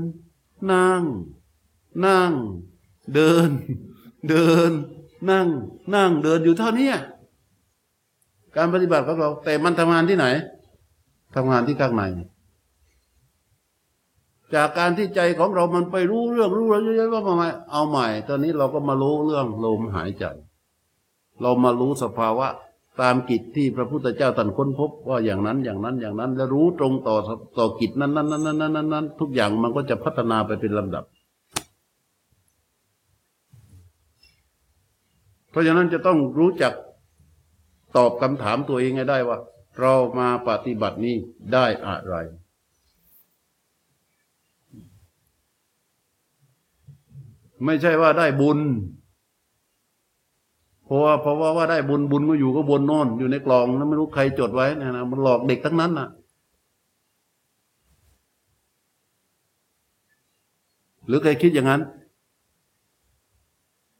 [0.71, 1.01] นั่ง
[2.05, 2.31] นั่ง
[3.13, 3.49] เดิน
[4.29, 4.71] เดิน
[5.29, 5.47] นั่ง
[5.95, 6.91] นั่งเดินอยู่เท่านี้
[8.55, 10.27] การปฏิบัติของเรา แต่มันทำงานที่ไหน
[11.35, 12.03] ทำงานที่ข้างใน
[14.55, 20.25] จากการที่ใจของเรามันไปรู้เรื่องรู้อะไรเยอะๆว่ามาเอาใหม่ ตอนนี้เราก็มารู้เรื่องลมหายใจ
[21.41, 22.47] เรามารู้สภาวะ
[23.01, 27.15] ตามกิจที่พระพุทธเจ้าตรัสค้นพบว่าอย่างนั้นอย่างนั้นอย่างนั้น แล้วรู้ตรงต่อ
[27.57, 31.03] ต่อกิจนั้นนั้นนั้นนั้นนั้นนั้นทุกอย่างมันก็จะพัฒนาไปเป็นลำดับ
[35.55, 36.73] เพราะฉะนั้นจะต้องรู้จัก
[37.97, 39.37] ตอบคำถามตัวเองให้ได้ว่า
[39.79, 41.15] เรามาปฏิบัตินี้
[41.53, 42.15] ได้อะไร
[47.65, 48.59] ไม่ใช่ว่าได้บุญ
[50.85, 56.09] เพราะว่าเพราะว่าว่าได้บุญบุญก็อยู่ก็บนโน่นอยู่ในกล่องแล้วไม่รู้ใครจดไว้นะนะมันหลอกเด็กทั้งนั้นนะ
[61.07, 61.81] หรือใครคิดอย่างนั้น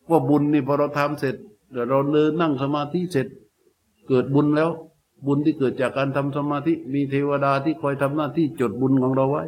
[0.10, 1.36] ว่าบุญนี่พอเราทำเสร็จ
[1.72, 3.28] เดี๋ยวเราเดินนั่งสมาธิเสร็จ
[4.08, 4.70] เกิดบุญแล้ว
[5.26, 9.44] บุญที่เกิดจากการทำสมาธิ มีเทวดาที่คอยทำหน้าที่จดบุญของเราไว้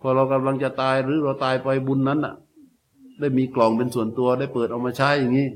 [0.00, 2.34] พอเรากำลังจะตายหรือเราตายไปบุญนั้นน่ะ
[3.20, 5.48] ได้มีกล่องเป็นส่วนตัวได้เปิดออกมาใช้อย่างนี้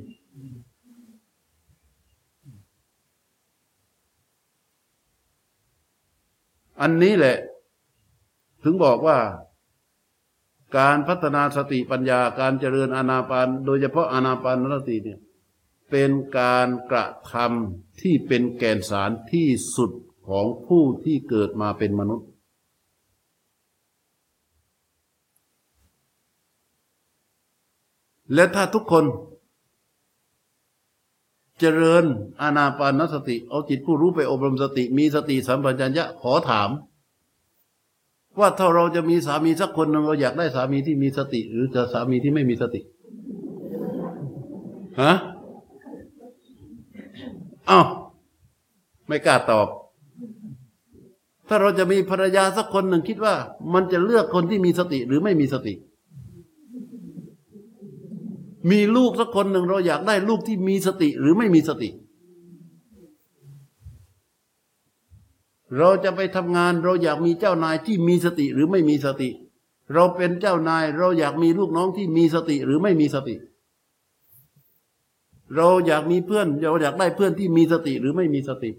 [6.81, 7.37] อันนี้แหละ
[8.63, 9.17] ถึงบอกว่า
[10.77, 15.21] การพัฒนาสติปัญญาการเจริญอานาปาน โดยเฉพาะอานาปานสติเนี่ย
[15.91, 19.91] เป็นการกระทำที่เป็นแกนสารที่สุด
[20.29, 22.29] ของผู้ที่เกิดมาเป็นมนุษย์
[28.35, 29.05] และถ้าทุกคน
[31.61, 32.05] เจริญ
[32.43, 36.71] อานาปานสติ เอาจิตผู้รู้ไปอบรมสติ มีสติสัมปชัญญะขอถาม
[38.41, 42.81] ว่าถ้าเราจะมีสามีสักคนหนึ่งเราอยากได้สามีที่มีสติ หรือจะสามีที่ไม่มีสติ
[45.03, 45.15] ฮะ
[47.71, 47.87] อ้าว
[49.09, 49.67] ไม่กล้าตอบ
[51.49, 53.35] ถ้าเราจะมีภรรยาสักคนหนึ่งคิดว่า
[53.75, 55.75] มันจะเลือกคนที่มีสติหรือไม่มีสติ
[58.71, 61.89] มีลูกสักคนหนึ่งเราอยากได้ลูกที่มีสติหรือไม่มีสติ
[65.77, 69.31] เราจะไปทำงานเราอยากมีเจ้านายที่มีสติหรือไม่มีสติ
[69.95, 73.35] เราเป็นเจ้านายเราอยากมีลูกน้องที่มีสติหรือไม่มีสติ
[75.57, 78.71] เราอยากมีเพื่อน เราอยากได้เพื่อนที่มีสติหรือไม่มีสติ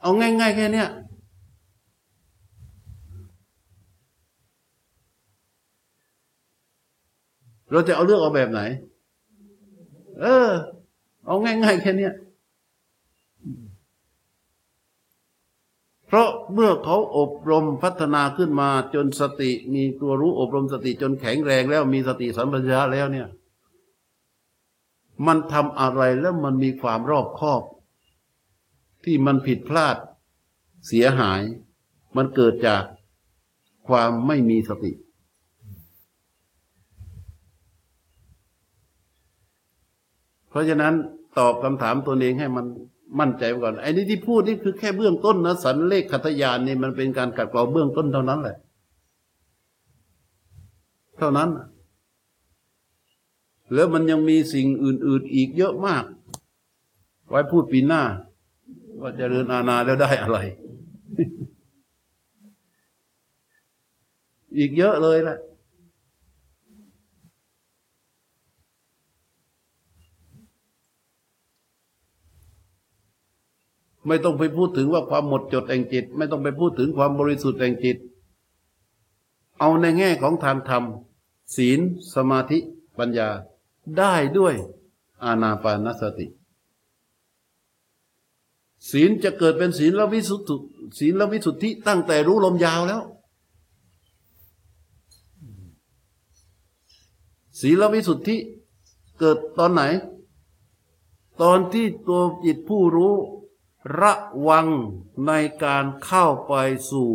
[0.00, 0.88] เอาง่ายๆแค่เนี้ย
[7.72, 8.60] เราจะเอาเลือกเอาแบบไหน
[10.20, 10.48] เออ
[11.26, 12.14] เอาง่ายๆแค่เนี้ย
[16.12, 23.28] เพราะเมื่อเขาอบรมพัฒนาขึ้นมาจนสติ มีตัวรู้อบรมสติจนแข็งแรงแล้วมีสติสัมปชัญญะแล้วเนี่ย
[25.26, 27.62] มันทำอะไรแล้วมันมีความรอบคอบ
[29.04, 29.96] ที่มันผิดพลาด
[30.86, 31.42] เสียหาย
[32.16, 32.82] มันเกิดจาก
[33.88, 34.92] ความไม่มีสติ
[40.48, 40.94] เพราะฉะนั้น
[41.38, 42.66] ตอบคำถามตัวเองให้มัน
[43.18, 48.56] มั่นใจไว้ก่อนไอ้นี่ที่พูดนี่คือแค่เบื้องต้นนะสันเลขขัตยานนี่มันเป็นการกัดกรองเบื้องต้นเท่านั้นแหละ
[51.18, 51.50] เท่านั้น
[53.74, 56.04] แล้วมันยังมีสิ่งอื่น ๆ อีกเยอะมาก
[57.28, 58.02] ไว้พูดปีหน้า
[59.00, 60.38] ว่าจะเริญอาณาแล้วได้อะไร
[64.58, 65.38] อีกเยอะเลยแหละ
[74.06, 77.96] ไม่ต้องไปพูดถึงว่าความหมดจดแห่งจิต ไม่ต้องไปพูดถึงความบริสุทธิ์แห่งจิต
[79.60, 80.84] เอาในแง่ของทานธรรม
[81.56, 81.80] ศีล
[82.14, 82.58] สมาธิ
[82.98, 83.28] ปัญญา
[83.98, 84.54] ได้ด้วย
[85.24, 86.26] อานาปานสติ
[88.90, 90.56] ศีลจะเกิดเป็นศีลละวิสุทธิ
[90.98, 93.02] ศีลละวิสุทธิตั้งแต่รู้ลมยาวแล้ว
[97.60, 98.36] ศีลวิสุทธิ
[99.18, 99.82] เกิดตอนไหน
[101.42, 103.14] ตอนที่ตัวจิตผู้รู้
[104.00, 104.12] ระ
[104.48, 104.68] วัง
[105.26, 105.32] ใน
[105.64, 106.54] การเข้าไป
[106.90, 107.10] สู่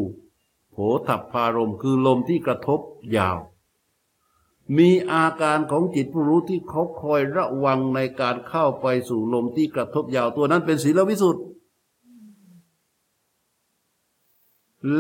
[0.72, 2.80] โผฏฐพารมคือลมที่กระทบ
[3.18, 3.38] ยาว
[4.78, 11.41] มีอาการของจิตผู้รู้ที่เขาคอยระวังในการเข้าไปสู่ลมที่กระทบยาวตัวนั้นเป็นศีลวิสุทธิ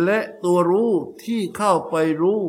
[0.03, 0.91] และตัวรู้
[1.23, 2.39] ที่เข้าไปรู้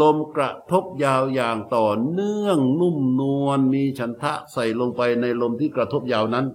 [0.00, 6.46] ลมกระทบยาวอย่างต่อเนื่องนุ่มนวลมีฉันทะใส่ลงไปในลมที่กระทบยาวนั้น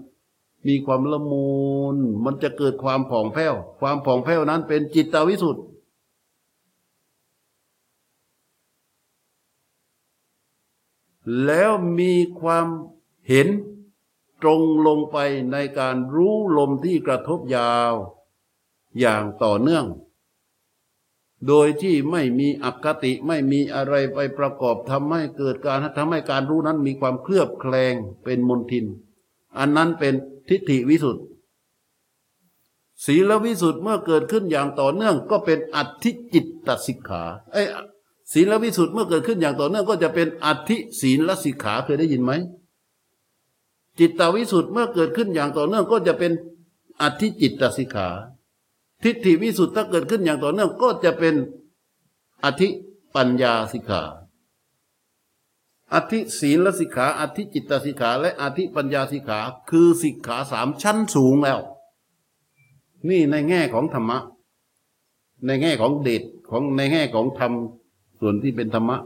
[0.68, 1.50] มีความละมุ
[1.94, 5.64] นมันจะเกิดความผ่องแผ้ว ความผ่องแผ้วนั้นเป็นจิตตวิสุทธิ์
[11.46, 12.68] แล้วมีความ
[13.28, 13.48] เห็น
[14.42, 15.18] ตรงลงไป
[15.52, 17.94] ในการรู้ลมที่กระทบยาว
[19.00, 19.86] อย่างต่อเนื่อง
[21.48, 27.94] โดยที่ไม่มีอคติไม่มีอะไรไปประกอบทำให้เกิดการทำให้การรู้นั้นมีความเคลือบแคลง
[28.24, 28.86] เป็นมนทิน
[29.58, 30.14] อันนั้นเป็น
[30.48, 31.22] ทิฏฐิวิสุทธิ
[33.06, 37.24] ศีลวิสุทธิ์เมื่อเกิดขึ้นอย่างต่อเนื่อง ก็เป็นอัติจิตตสิกขา
[37.54, 37.64] ไอ้
[38.34, 42.32] ศีลวิสุทธิ์เมื่อเกิดขึ้นอย่างต่อเนื่อง ก็จะเป็นอัติศีลสิกขาเคยได้ยินไหม
[44.00, 46.32] จิตตวิสุทธิ์เมื่อเกิดขึ้นอย่างต่อเนื่อง ก็จะเป็น
[47.02, 48.10] อัติจิตตสิกขา
[49.04, 51.36] ทิฏฐิวิสุทธิ์ถ้าเกิดขึ้นอย่างต่อเนื่อง ก็จะเป็น
[52.44, 52.68] อธิ
[53.16, 54.02] ปัญญาสิกขา
[55.94, 61.60] อธิศีลสิกขาอธิจิตสิกขา และอธิปัญญาสิกขา คือสิกขาสามชั้นสูงแล้ว
[63.10, 64.18] นี่ในแง่ของธรรมะ
[65.46, 67.54] ในแง่ของเดชของในแง่ของธรรม
[68.20, 68.98] ส่วนที่เป็นธรรมะ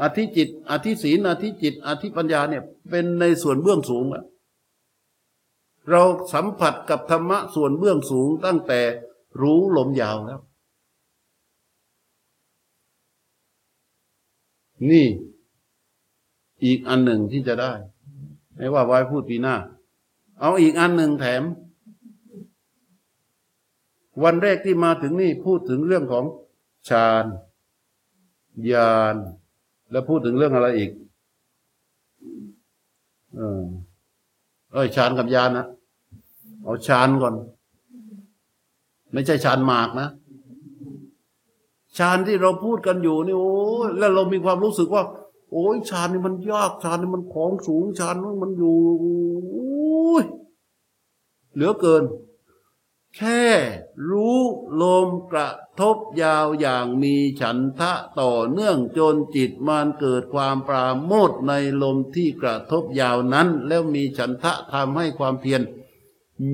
[0.00, 4.24] อธิจิต อธิศีลอธิจิต อธิปัญญาเนี่ย เป็นในส่วนเบื้องสูงอะ
[5.90, 6.02] เรา
[6.32, 8.80] สัมผัสกับธรรมะส่วนเบื้องสูงตั้งแต่
[9.40, 10.40] รู้ลมยาวแล้ว
[14.90, 15.06] นี่
[16.64, 17.72] อีกอันหนึ่งที่จะได้
[18.56, 19.56] ไม่ว่าไว้พูดปีหน้า
[20.40, 21.42] เอาอีกอันหนึ่งแถม
[24.24, 26.24] วันแรกที่มาถึงนี่พูดถึงเรื่องของ
[26.88, 27.24] ฌาน
[28.72, 29.14] ญาณ
[29.90, 30.90] แล้วพูดถึงเรื่องอะไรอีก
[33.36, 33.62] เออ
[34.72, 35.66] เอ้ยฌานกับญาณนะ
[36.62, 37.34] เอาฌานก่อน
[39.12, 40.08] ไม่ใช่ฌานหมากนะ
[41.98, 43.52] ฌานที่เราพูดกันอยู่นี่โอ้
[43.98, 45.02] แล้วเรามีความรู้สึกว่า
[45.52, 48.78] โอ้ยฌานนี่มันยากฌานนี่มันของสูงฌานนี่มันอยู่
[51.54, 52.04] เหลือเกิน
[53.16, 53.44] แค่
[54.10, 54.38] รู้
[54.82, 55.48] ลมกระ
[55.80, 65.62] ทบยาวอย่างมีฉันทะต่อเนื่องจนจิตมันเกิดความปราโมทในลมที่กระทบยาวนั้น แล้วมีฉันทะทำให้ความเพียร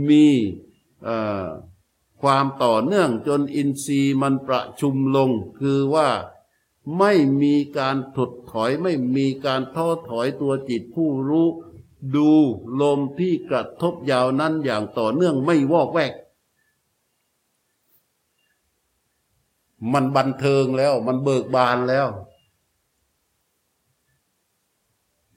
[0.09, 0.27] มี
[2.23, 5.31] ความต่อเนื่องจนอินทรีย์มันประชุมลง
[5.61, 6.09] คือว่า
[6.99, 7.13] ไม่
[7.43, 11.49] มีการถดถอยไม่มีการท้อถอยตัวจิตผู้รู้
[12.15, 12.31] ดู
[12.81, 16.13] ลมที่กระทบยาวนั้นอย่างต่อเนื่องไม่วอกแวก
[19.93, 22.07] มันบันเทิงแล้ว มันเบิกบานแล้ว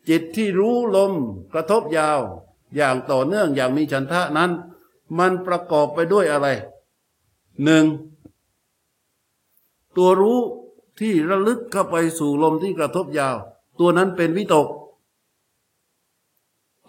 [0.09, 1.13] จิตที่รู้ลม
[1.53, 2.19] กระทบยาว
[2.75, 4.51] อย่างต่อเนื่องอย่างมีฉันทะนั้น
[5.17, 6.47] มันประกอบไปด้วยอะไร
[7.63, 7.85] หนึ่ง
[9.97, 10.39] ตัวรู้
[10.99, 13.37] ที่ระลึกเข้าไปสู่ลมที่กระทบยาว
[13.79, 14.67] ตัวนั้นเป็นวิตก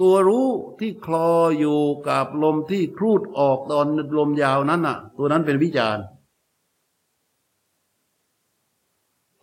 [0.00, 0.48] ตัวรู้
[0.78, 1.28] ที่คลอ
[1.58, 3.86] อยู่กับลมที่ครูดออกตอน
[4.18, 6.04] ลมยาวนั้นน่ะ ตัวนั้นเป็นวิจารณ์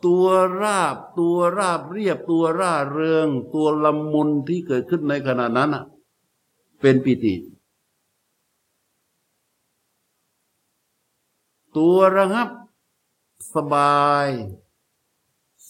[0.06, 0.28] ตัว
[0.62, 5.84] ราบตัวราบเรียบตัวร่าเริง ตัวละมุนที่เกิดขึ้นในขณะนั้นน่ะ
[6.82, 7.36] เป็นปิติ
[11.78, 12.50] ตัวระงับ
[13.54, 14.28] สบาย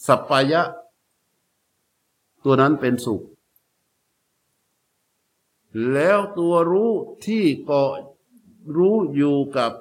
[0.06, 0.62] สัปายะ
[2.44, 3.22] ตัวนั้นเป็นสุข
[5.92, 6.90] แล้วตัวรู้
[7.26, 7.90] ที่เกาะ
[8.76, 9.72] รู้อยู่กับ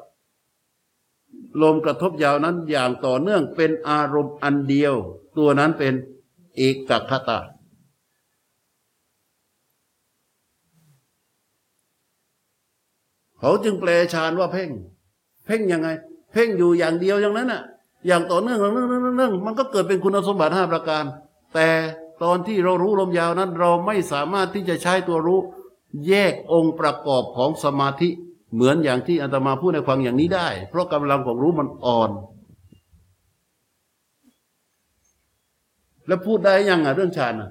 [1.61, 4.93] ลมกระทบยาวนั้นอย่างต่อเนื่องเป็นอารมณ์อันเดียว
[5.37, 5.93] ตัวนั้นเป็น
[6.55, 7.39] เอกคตา
[13.39, 14.69] เขาจึงแปลฌานว่าเพ่ง
[15.45, 15.89] เพ่งยังไง
[16.31, 17.63] เพ่งอยู่อย่างเดียวอย่างนั้นน่ะ
[18.08, 21.03] อย่างต่อเนื่องเนื่องเนื่องเนื่องมันก็เกิดเป็นคุณสมบัติห้าประการ
[21.53, 21.68] แต่
[22.24, 25.39] ตอนที่เรารู้ลมยาวนั้น เราไม่สามารถที่จะใช้ตัวรู้
[26.08, 28.10] แยกองค์ประกอบของสมาธิ
[28.53, 32.12] เหมือนอย่างที่อาตมาพูดในฟังอย่างนี้ได้ เพราะกำลังของรู้มันอ่อน
[36.08, 37.49] แล้วพูดได้ยังอะเรื่องฌานอะ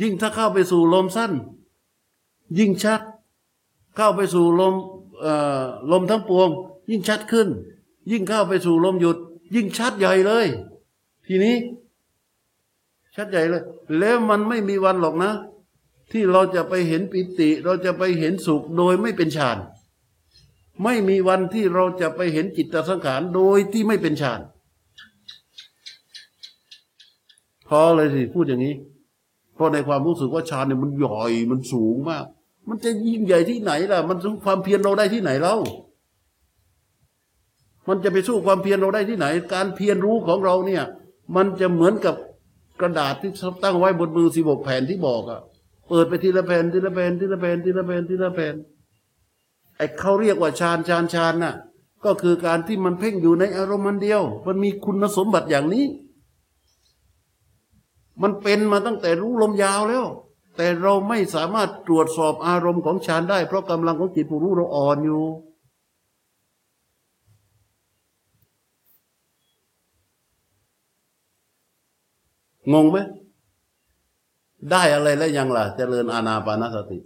[0.00, 1.32] ยิ่งถ้าเข้าไปสู่ลมสั้น
[2.58, 3.00] ยิ่งชัด
[3.96, 4.74] เข้าไปสู่ลม
[5.20, 5.62] เอ่อ
[5.92, 6.50] ลมทั้งปวง
[6.90, 7.48] ยิ่งชัดขึ้น
[8.10, 9.16] ยิ่งเข้าไปสู่ลมหยุด
[9.54, 10.46] ยิ่งชัดใหญ่เลย
[11.26, 11.56] ทีนี้
[13.16, 13.62] ชัดใหญ่เลย
[13.98, 15.32] แล้วมันไม่มีวันหรอกนะ
[16.12, 19.58] ที่เราจะไปเห็นปิติ เราจะไปเห็นสุขโดยไม่เป็นฌาน
[20.84, 24.40] ไม่มีวันที่เราจะไปเห็นจิตสังขารโดยที่ไม่เป็นฌาน
[27.68, 28.74] พอเลยสิพูดอย่างนี้
[29.54, 32.24] เพราะในความรู้สึกว่าฌานเนี่ยมันใหญ่มันสูงมาก
[32.68, 35.56] มันจะยิ่งใหญ่ที่ไหนล่ะ มันความเพียรเราได้ที่ไหนเล่า
[37.88, 40.84] มันจะไปสู้ความเพียรเราได้ที่ไหน การเพียรรู้ของเราเนี่ย
[41.36, 42.14] มันจะเหมือนกับ
[42.80, 43.30] กระดาษที่
[43.64, 45.40] ตั้งไว้บนมือสิบกแผ่นที่บอกอะ
[45.88, 48.54] เปิดไปทีละแผ่นทีละแผ่นทีละแผ่นทีละแผ่นทีละแผ่น
[49.76, 51.54] ไอ้เขาเรียกว่าฌานฌานฌานน่ะ
[52.04, 55.86] ก็คือการที่มันเพ่งอยู่ในอารมณ์มันเดียว มันมีคุณสมบัติอย่างนี้
[58.22, 60.06] มันเป็นมาตั้งแต่รู้ลมยาวแล้ว
[60.56, 65.22] แต่เราไม่สามารถตรวจสอบอารมณ์ของฌานได้ เพราะกำลังของจิตผู้รู้เราอ่อนอยู่
[72.72, 72.98] งงไหม
[74.70, 76.98] ได้อะไรแล้วยังล่ะ เจริญอาณาปานสติ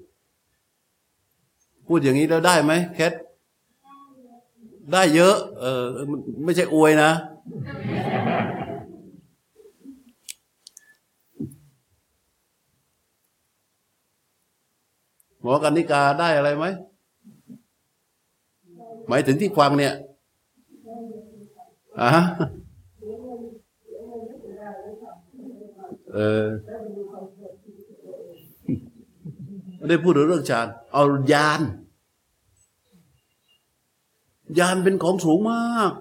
[1.86, 3.12] พูดอย่างนี้แล้วได้ไหมแคท
[4.92, 5.84] ได้เยอะ เออ
[6.44, 7.10] ไม่ใช่อวยนะ
[15.42, 16.64] หมอกันนิกาได้อะไรไหม
[19.08, 19.94] หมายถึงที่ฟังเนี่ย
[22.00, 22.10] อะ
[26.14, 26.46] เออ
[29.76, 31.60] ไม่ได้พูดถึงเรื่องฌาน เอายาน
[34.58, 35.92] ยานเป็นของสูงมาก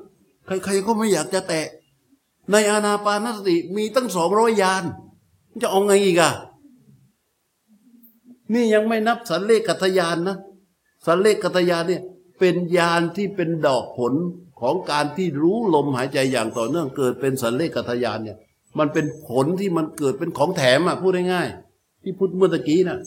[0.45, 1.67] ใครๆก็ไม่อยากจะแตะ
[2.51, 4.83] ในอาณาปานสติมีตั้งสองร้อยยาน
[5.61, 6.31] จะเอาไงอีกอะ
[8.53, 10.37] นี่ยังไม่นับสันเลขกัตยานนะ
[11.05, 12.03] สันเลขกัตยานเนี่ย
[12.39, 14.13] เป็นยานที่เป็นดอกผล
[14.61, 18.37] ของการที่รู้ลมหายใจอย่างต่อเนื่องเกิดเป็นสันเลขกัตยานเนี่ย
[18.77, 22.99] มันเป็นผลที่มันเกิดเป็นของแถมอะพูดง่ายๆที่พูดเมื่อตะกี้น่ะ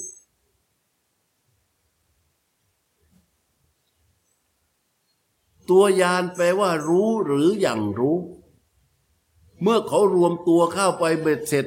[5.70, 8.16] ตัวยานแปลว่ารู้หรืออย่างรู้
[9.62, 11.66] เมื่อเขารวมตัวเข้าไปเบ็ดเสร็จ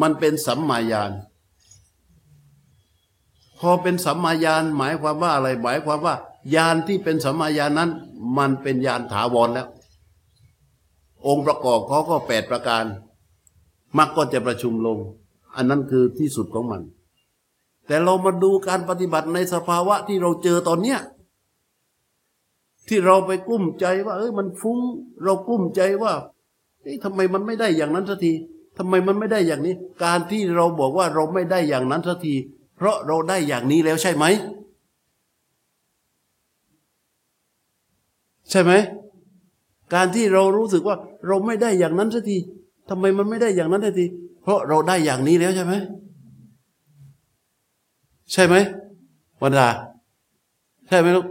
[0.00, 1.12] มันเป็นสัมมาญาณ
[3.58, 6.14] พอเป็นสัมมาญาณหมายความว่าอะไรหมายความว่า
[6.54, 7.90] ญาณที่เป็นสัมมาญาณนั้น
[8.38, 9.68] มันเป็นญาณถาวรแล้ว
[11.26, 12.84] องค์ประกอบเขาก็แปดประการ
[13.98, 14.98] มรรคก็จะประชุมลง
[15.56, 16.82] อันนั้นคือที่สุดของมัน
[17.86, 21.00] แต่เรามาดูการปฏิบัติในสภาวะที่เราเจอตอนเนี้ย
[22.88, 24.78] ที่เราไปกุ้มใจว่า เอ้ยมันฟุ้ง
[25.22, 26.12] เรากุ้มใจว่า
[26.82, 28.32] เอ้ยทำไมมันไม่ได้อย่างนั้นสักที
[28.78, 32.34] ทำไมมันไม่ได้อย่างนี้ การที่เราบอกว่าเราไม่ได้อย่างนั้นสักที
[32.76, 34.24] เพราะเราได้อย่างนี้แล้วใช่ไหม
[38.50, 38.72] ใช่ไหม
[39.94, 42.38] การที่เรารู้สึกว่าเราไม่ได้อย่างนั้นสักที
[42.88, 44.06] ทำไมมันไม่ได้อย่างนั้นสักที
[44.42, 45.74] เพราะเราได้อย่างนี้แล้วใช่ไหม
[48.32, 48.54] ใช่ไหม
[49.42, 49.68] วันดา
[50.88, 51.26] ใช่ไหมลูก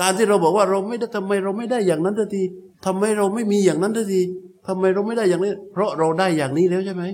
[0.00, 2.42] การที่เราบอกว่าเราไม่ได้ทำไมเราไม่ได้อย่างนั้นสักที
[2.86, 4.20] ทำไมเราไม่มีอย่างนั้นสักที
[4.66, 7.04] ทำไมเราไม่ได้อย่างนี้ เพราะเราได้อย่างนี้แล้วใช่ไหม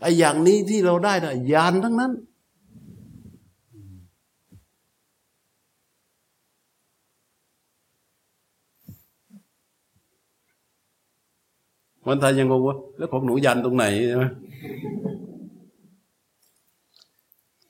[0.00, 2.12] ไอ้อย่างนี้ที่เราได้น่ะยานทั้งนั้น
[12.10, 14.24] มันไทยยังงงว่าแล้วของหนูยันตรงไหนใช่ไหม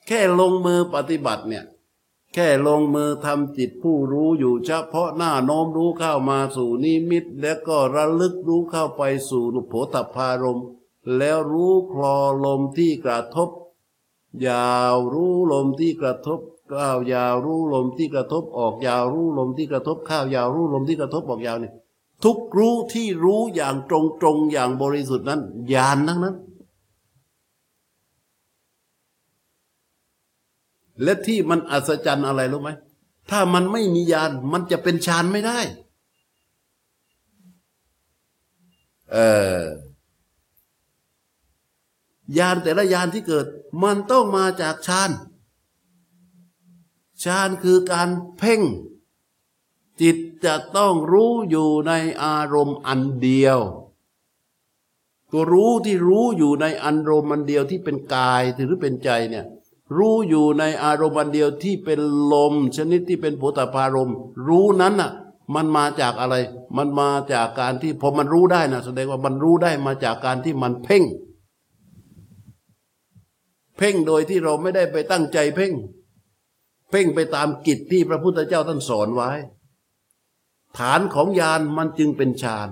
[0.07, 1.65] แค่ลงมือปฏิบัติเนี่ย
[2.35, 10.61] แค่ลงมือทำจิตผู้รู้อยู่เฉพาะหน้าโน้มรู้เข้ามาสู่นิมิต แล้วก็ระลึกรู้เข้าไปสู่นุโผตพารม
[11.17, 13.51] แล้วรู้คลอลมที่กระทบ
[14.49, 16.41] ยาวรู้ลมที่กระทบ
[16.73, 21.75] ก้าวยาวรู้ลมที่กระทบออกยาวรู้ลมที่กระทบข้าวยาวรู้ลมที่กระทบออกยาวเนี่ย
[22.25, 25.41] ทุกรู้ที่รู้อย่างตรงตรงอย่างบริสุทธิ์นั้น
[25.75, 26.37] ญาณทั้งนั้น
[31.03, 32.71] และที่มันอัศจรรย์อะไรรู้ไหม
[33.31, 35.59] ถ้ามันไม่มีญาณมันจะเป็นฌานไม่ได้
[39.13, 39.19] เอ
[39.59, 39.61] อ
[42.39, 43.47] ญาณแต่ละญาณที่เกิด
[43.83, 45.11] มันต้องมาจากฌาน
[47.25, 48.09] ฌานคือการ
[48.39, 48.61] เพ่ง
[50.01, 51.93] จิตจะต้องรู้อยู่ใน
[52.25, 53.59] อารมณ์อันเดียว
[55.33, 59.45] ตัวรู้ที่รู้อยู่ในอารมณ์อันเดียวที่เป็นกายหรือเป็นใจเนี่ย
[59.97, 62.01] รู้อยู่ในอารมณ์อันเดียวที่เป็น
[62.33, 64.13] ลม ชนิดที่เป็นโผฏฐารม
[64.49, 65.11] รู้นั้นน่ะ
[65.55, 66.35] มันมาจากอะไร
[66.77, 71.03] มันมาจากการที่พอมันรู้ได้นะแสดงว่ามันรู้ได้มาจากการที่มันเพ่ง
[73.77, 75.73] เพ่งโดยที่เราไม่ได้ไปตั้งใจเพ่ง
[76.91, 79.31] เพ่งไปตามกิจที่พระพุทธเจ้าท่านสอนไว้
[80.79, 82.69] ฐานของญาณมันจึงเป็นฌาน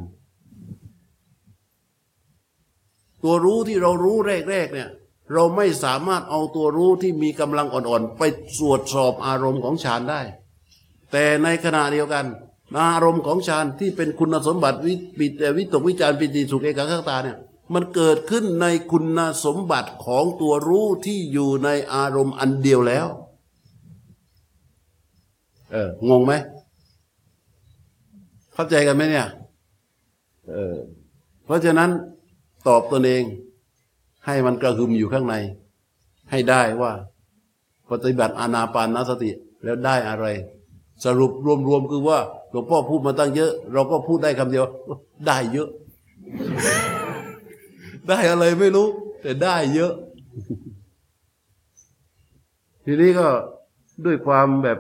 [3.23, 4.17] ตัวรู้ที่เรารู้
[4.51, 4.91] แรกๆเนี่ย
[5.33, 8.23] เราไม่สามารถเอาตัวรู้ที่มีกำลังอ่อนๆ ไป
[8.59, 10.21] ตรวจสอบอารมณ์ของฌานได้
[11.13, 12.25] แต่ในขณะเดียวกัน
[12.81, 17.39] อารมณ์ของฌานที่เป็นคุณสมบัติวิปิตวิตกวิจารปิติสุขเอกขัตตาเนี่ย
[17.75, 23.07] มันเกิดขึ้นในคุณสมบัติของตัวรู้ที่อยู่ในอารมณ์อันเดียวแล้ว
[25.73, 26.33] เอองงไหม
[28.59, 29.29] เข้าใจกันไหมเนี่ย
[30.49, 30.77] เออ
[31.45, 31.91] เพราะฉะนั้น
[32.69, 33.23] ตอบตนเอง
[34.27, 35.35] ให้มันกระหึ่มอยู่ข้างใน
[36.31, 36.93] ให้ได้ว่า
[37.91, 39.31] ปฏิบัติอานาปานสติ
[39.65, 40.27] แล้วได้อะไร
[41.05, 41.33] สรุป
[41.69, 42.19] รวมๆคือว่า
[42.51, 44.65] หลวงพ่อพูดมาตั้งเยอะ เราก็พูดได้คำเดียว
[45.27, 45.69] ได้เยอะ
[48.09, 48.89] ได้อะไรไม่รู้
[49.23, 49.93] แต่ได้เยอะ
[52.85, 53.27] ทีนี้ก็
[54.05, 54.79] ด้วยความแบบ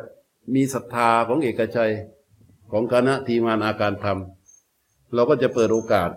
[0.54, 1.92] มีศรัทธาของเอกชัย
[2.72, 6.10] ของคณะทีมงานอาการทำเราก็จะเปิดโอกาส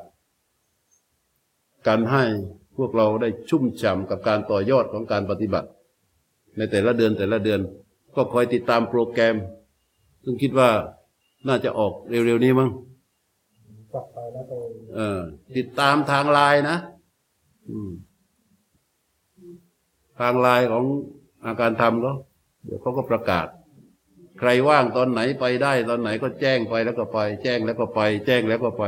[1.88, 2.24] การให้
[2.78, 5.68] พวกเราได้ชุ่มฉ่ำกับการต่อยอดของการปฏิบัติ
[6.58, 7.60] ในแต่ละเดือนแต่ละเดือน
[8.16, 9.36] ก็คอยติดตามโปรแกรม
[10.24, 10.70] ซึ่งคิดว่า
[11.47, 12.70] น่าจะออกเร็วๆนี้มั้ง
[14.95, 15.20] เออ
[15.58, 16.78] ติดตามทางไลน์นะ
[20.20, 20.86] ทางไลน์ของ
[21.45, 22.12] อาการทำก็
[22.66, 23.47] เดี๋ยวเขาก็ประกาศ
[24.41, 28.83] ใครว่างตอนไหนไปได้ ตอนไหนก็แจ้งไปแล้วก็ไป แจ้งแล้วก็ไป แจ้งแล้วก็ไป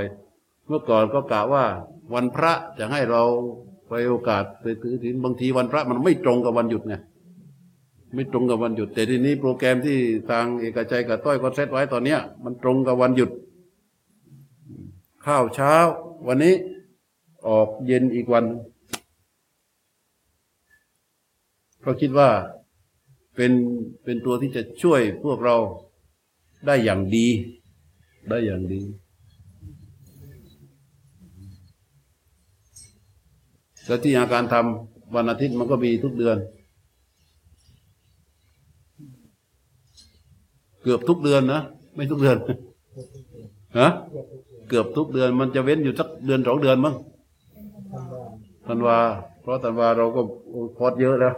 [0.68, 1.66] เมื่อก่อนก็กะว่า
[2.14, 3.24] วันพระจะให้เรา
[3.90, 6.96] ไปโอกาสไปถือศีลบางทีวันพระมันไม่ตรงกับวันหยุดไง
[8.16, 9.98] ไม่ตรงกับวันหยุด แต่ทีนี้โปรแกรมที่
[10.30, 13.30] ทางเอกชัยกับต้อยก็เซตไว้ตอนเนี้ย มันตรงกับวันหยุด
[15.26, 15.74] ข้าวเช้า
[16.28, 16.54] วันนี้
[17.48, 18.46] ออกเย็นอีกวัน
[21.80, 22.30] เพราะคิดว่า
[23.36, 23.52] เป็น
[24.04, 25.56] เป็นตัวที่จะช่วยพวกเรา
[26.66, 27.28] ได้อย่างดี
[28.30, 28.82] ได้อย่างดี
[33.88, 36.38] แล้วที่อาการทำวันอาทิตย์มันก็มีทุกเดือน
[40.84, 41.62] เกือบทุกเดือนนะ
[41.96, 42.38] ไม่ทุกเดือน
[43.80, 43.90] ฮะ
[44.70, 46.96] เกือบทุกเดือนมันจะเว้นอยู่สักเดือนสองเดือนมั้ง
[48.68, 48.98] ธันวา
[49.42, 50.22] เพราะธันวาเราก็
[50.78, 51.36] คอร์สเยอะแล้ว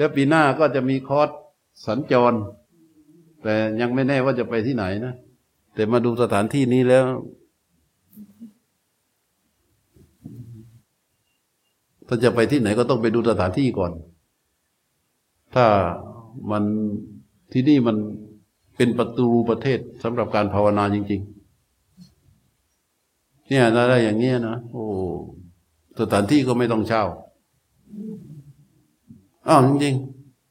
[0.00, 1.28] แล้วปีหน้าก็จะมีคอร์ส
[1.86, 2.32] สัญจร
[3.42, 5.14] แต่ยังไม่แน่ว่าจะไปที่ไหนนะ
[5.74, 7.04] แต่มาดูสถานที่นี้แล้ว
[12.08, 13.92] ถ้าจะไปที่ไหนก็ต้องไปดูสถานที่ก่อน
[15.54, 15.66] ถ้า
[16.50, 16.64] มัน
[17.52, 17.96] ที่นี่มัน
[18.76, 21.20] เป็นประตูประเทศสำหรับการภาวนาจริง
[22.74, 24.84] ๆ เนี่ยถ้าได้อย่างเงี้ยนะโอ้
[26.00, 27.04] สถานที่ก็ไม่ต้องเช่า
[29.48, 29.94] อ้าวจริง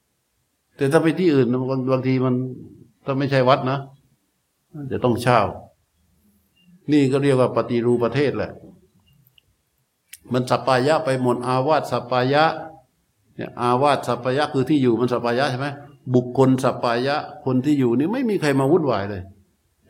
[0.09, 2.35] ๆแต่ถ้าไปที่อื่นบางบางทีมัน
[3.05, 3.79] ถ้าไม่ใช่วัดนะ
[4.91, 5.39] จะต้องเช่า
[6.91, 8.51] นี่ก็เรียกว่าปฏิรูปประเทศแหละ
[10.33, 12.43] มันสัปายะไปหมดอาวาสสัปายะ
[13.35, 15.67] เนี่ยอาวาสสัปายะคือที่อยู่มันสัปายะใช่ไหม
[16.15, 17.15] บุคคลสัปายะ
[17.45, 19.23] คนที่อยู่นี่ไม่มีใครมาวุ่นวายเลย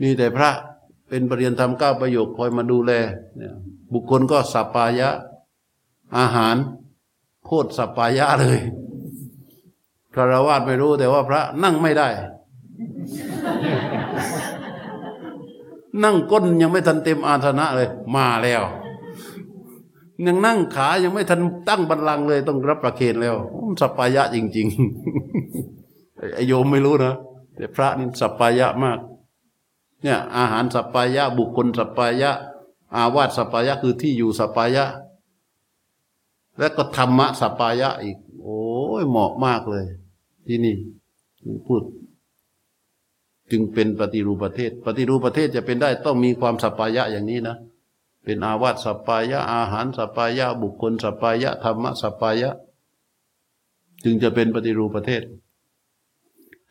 [0.02, 0.50] มีแต่พระ
[1.10, 2.92] เป็นปรริยนธรรมเก้าประโยคคอยมาดูแล
[3.38, 3.54] เนี่ย
[3.94, 5.10] บุคคลก็สัปายะ
[6.18, 6.56] อาหาร
[7.46, 8.60] โคตรสัปายะเลย
[10.20, 12.08] คารวาสไม่รู้แต่ว่าพระนั่งไม่ได้
[16.04, 18.64] นั่งก้นยังไม่ทันเต็มอาสนะเลย มาแล้ว
[20.28, 23.36] ยังนั่งขายังไม่ทันตั้งบัลลังเลยต้องรับประเคนแล้ว
[23.82, 24.68] สัปายะจริง
[25.52, 27.14] ๆไอโยมไม่รู้นะ
[27.56, 29.00] แต่พระนี่สัปายะมาก
[30.04, 32.32] เนี่ยอาหารสัปายะ บุคคลสัปายะ
[32.96, 34.86] อาวาสสัปายะคือที่อยู่สัปายะ
[36.60, 38.60] แล้วก็ธรรมะสัปายะอีกโอ้
[39.02, 39.86] ยเหมาะมากเลย
[40.52, 40.76] ที่นี่
[41.68, 41.82] พูด
[43.52, 47.56] จึงเป็นปฏิรูปประเทศ ปฏิรูปประเทศจะเป็นได้ต้องมีความสัปายะอย่างนี้นะ
[48.24, 52.50] เป็นอาวาสสัปายะอาหารสัปายะบุคคลสัปายะธรรมะสัปายะ
[54.04, 55.22] จึงจะเป็นปฏิรูปประเทศ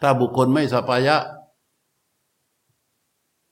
[0.01, 1.17] ถ้าบุคคลไม่สัปปายะ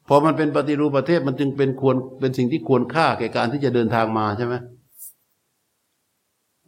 [0.08, 4.54] พอมันเป็นปฏิรูปประเทศมันจึงเป็นควรเป็นสิ่งที่ควรค่าแก่การที่จะเดินทางมาใช่ไหม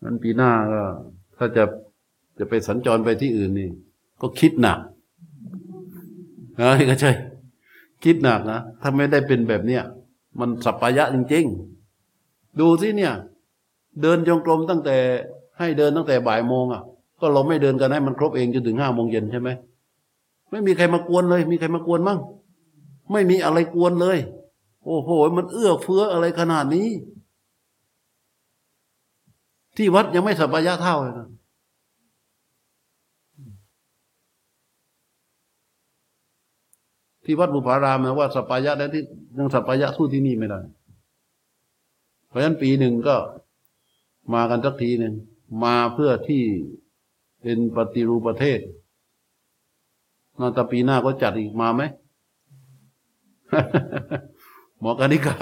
[0.04, 0.82] นั้นปีหน้าก็
[1.36, 1.64] ถ้าจะ
[2.38, 3.68] จะไปสัญจรไปที่อื่นนี่
[4.20, 4.78] ก็คิดหนัก
[6.60, 7.12] นะก็ใช่
[8.04, 9.82] คิดหนักนะถ้าไม่ได้เป็นแบบเนี้ย
[10.40, 11.44] มันสัปปายะจริง
[12.02, 13.12] ๆ ดูสิเนี่ย
[14.02, 14.96] เดินจงกรมตั้งแต่
[15.58, 16.82] ให้เดินตั้งแต่บ่ายโมงอะ
[17.20, 19.48] ก็เราไม่เดินกันให้มันครบเองจนถึงห้าโมงเย็นใช่ไหม
[20.50, 22.18] ไม่มีใครมากวนเลย มีใครมากวนมั่ง
[23.12, 24.18] ไม่มีอะไรกวนเลย
[24.84, 26.88] โอ้โห มันเอื้อเฟื้ออะไรขนาดนี้
[29.76, 31.28] ที่วัดยังไม่สัปปายะเท่าเลยนะ
[37.30, 39.04] ที่วัดบุพารามนะว่าสปายะแล้วที่
[39.38, 40.60] ยังสปปายะสู้ที่นี่ไม่ได้
[42.28, 43.16] เพราะฉะนั้นปีหนึ่งก็
[44.34, 45.14] มากันสักทีหนึ่ง
[45.64, 46.42] มาเพื่อที่
[47.42, 48.60] เป็นปฏิรูปประเทศ
[50.38, 51.82] นาตาปีหน้าก็จัดอีกมาไหม
[54.80, 55.36] หมอกานิกา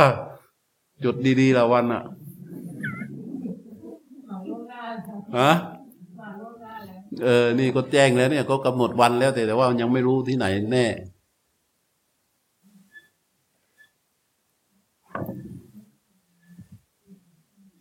[1.05, 2.03] จดดีๆละวันอะ
[5.39, 5.53] ฮะ
[7.25, 10.87] เออ นี่ก็แจ้งแล้วเนี่ย ก็กำหนดวันแล้วแต่แต่ว่ายังไม่รู้ที่ไหนแน่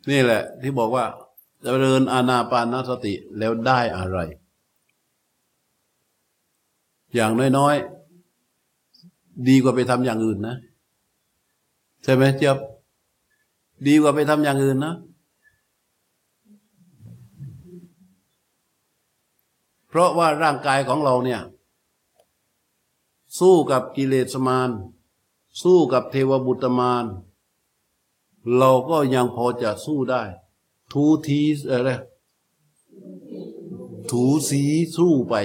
[0.09, 1.19] นี่แหละ ที่บอกว่าจ
[1.61, 4.19] เจริญอานาปานสติแล้วได้อะไร
[7.15, 10.55] อย่างน้อยๆ ดีกว่าไปทำอย่างอื่นนะ
[12.03, 12.57] ใช่ไหมเจี๊ยบ
[13.87, 14.95] ดีกว่าไปทำอย่างอื่นนะ
[19.87, 21.41] เพราะว่าร่างกายของเราเนี่ย
[23.39, 24.69] สู้กับกิเลสมาร
[25.63, 27.05] สู้กับเทวบุตรมาร
[28.57, 30.23] เราก็ยังพอจะสู้ได้
[30.91, 31.89] ทูทีอะไร
[34.11, 34.61] ถูสี
[34.95, 35.35] สู้ไป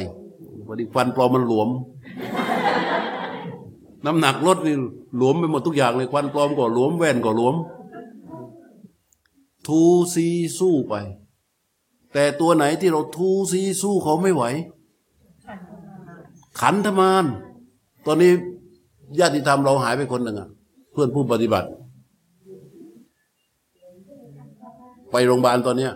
[0.67, 1.69] วันนี้ฟันปลอมมันหลวม
[4.05, 4.77] น้ำหนักลดนี่
[5.17, 7.55] หลวมไปหมดทุกอย่างเลยควันปลอมก็หลวมแว่นก็หลวม
[9.67, 9.81] ทู
[10.15, 10.27] ซี
[10.59, 10.95] สู้ไป
[12.13, 14.45] แต่ตัวไหนที่เราทูซีสู้เขาไม่ไหว
[16.61, 17.25] ขันธมาน
[18.07, 18.33] ตอนนี้
[19.19, 20.49] ญาติธรรมเราหายไปคนหนึ่งอะ
[20.93, 21.69] เพื่อนผู้ปฏิบัติ
[25.11, 25.93] ไปโรงพยาบาลตอนเนี้ย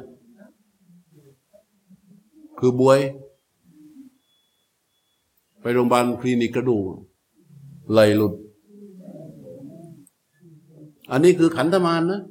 [2.59, 3.01] คือบวย
[5.61, 6.85] ไปโรงพยาบาลคลินิกกระดูก
[7.93, 8.35] ไหลหลุด
[11.11, 12.23] อันนี้คือขันธมานนะ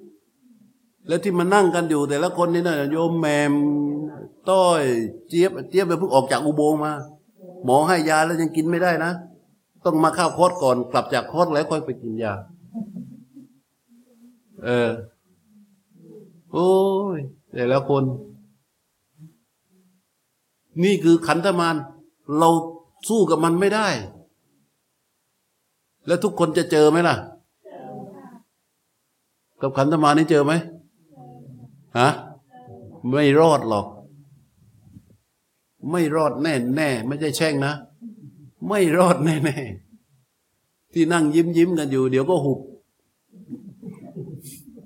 [1.08, 3.54] แล้วที่มานั่งกันอยู่ แต่ละคนนี่นะโยมแมม
[4.50, 4.82] ต้อย
[5.28, 6.94] เจี๊ยบ เจี๊ยบไปเพิ่งออกจากอุโบงมา
[7.66, 9.12] หมอให้ยาแล้วยังกินไม่ได้นะ
[9.86, 12.34] ต้องมาเข้าคอร์สก่อน กลับจากคอร์สแล้วค่อยไปกินยา
[14.64, 14.90] เออ
[16.54, 16.72] โอ้
[17.18, 17.20] ย
[17.54, 18.04] แต่ละคน
[20.84, 21.76] นี่คือขันธมาน
[22.38, 22.50] เรา
[23.08, 23.88] สู้กับมันไม่ได้
[26.08, 27.16] แล้วทุกคนจะเจอไหมล่ะ
[29.62, 30.54] กับขันธมานนี่เจอไหม
[32.00, 32.10] ฮะ
[33.10, 33.88] ไม่รอดหรอก
[35.92, 37.74] ไม่รอดแน่แน่ไม่ใช่แช่งนะ
[38.68, 39.58] ไม่รอดแน่แน่
[40.94, 42.60] ที่นั่งยิ้มยิ้มกันอยู่ เดี๋ยวก็หุบ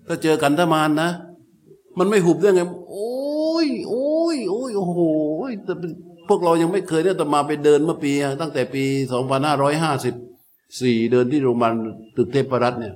[0.06, 1.10] ถ้าเจอขันธมานนะ
[1.98, 5.00] มันไม่หุบได้ไง โอ้ย โอ้ย โอ้ย โอ้โห
[5.66, 5.74] แต่
[6.28, 10.16] พวกเรายังไม่เคยเนี่ยแต่มาไปเดินเมื่อปี ตั้งแต่ปีสองพันห้าร้อยห้าสิบ
[10.82, 11.74] สี่เดินที่โรงพยาบาล
[12.16, 12.96] ตึกเทพรัตน์เนี่ย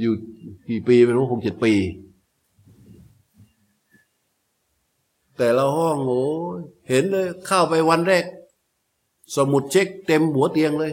[0.00, 0.12] อยู่
[0.68, 1.72] กี่ปีไม่รู้คงเจ็ดปี
[5.36, 6.24] แต่ละห้องโอ้
[6.58, 8.24] ยเห็นเลยเข้าไปวันแรก
[9.36, 10.92] สมุดเช็คเต็มหัวเตียงเลย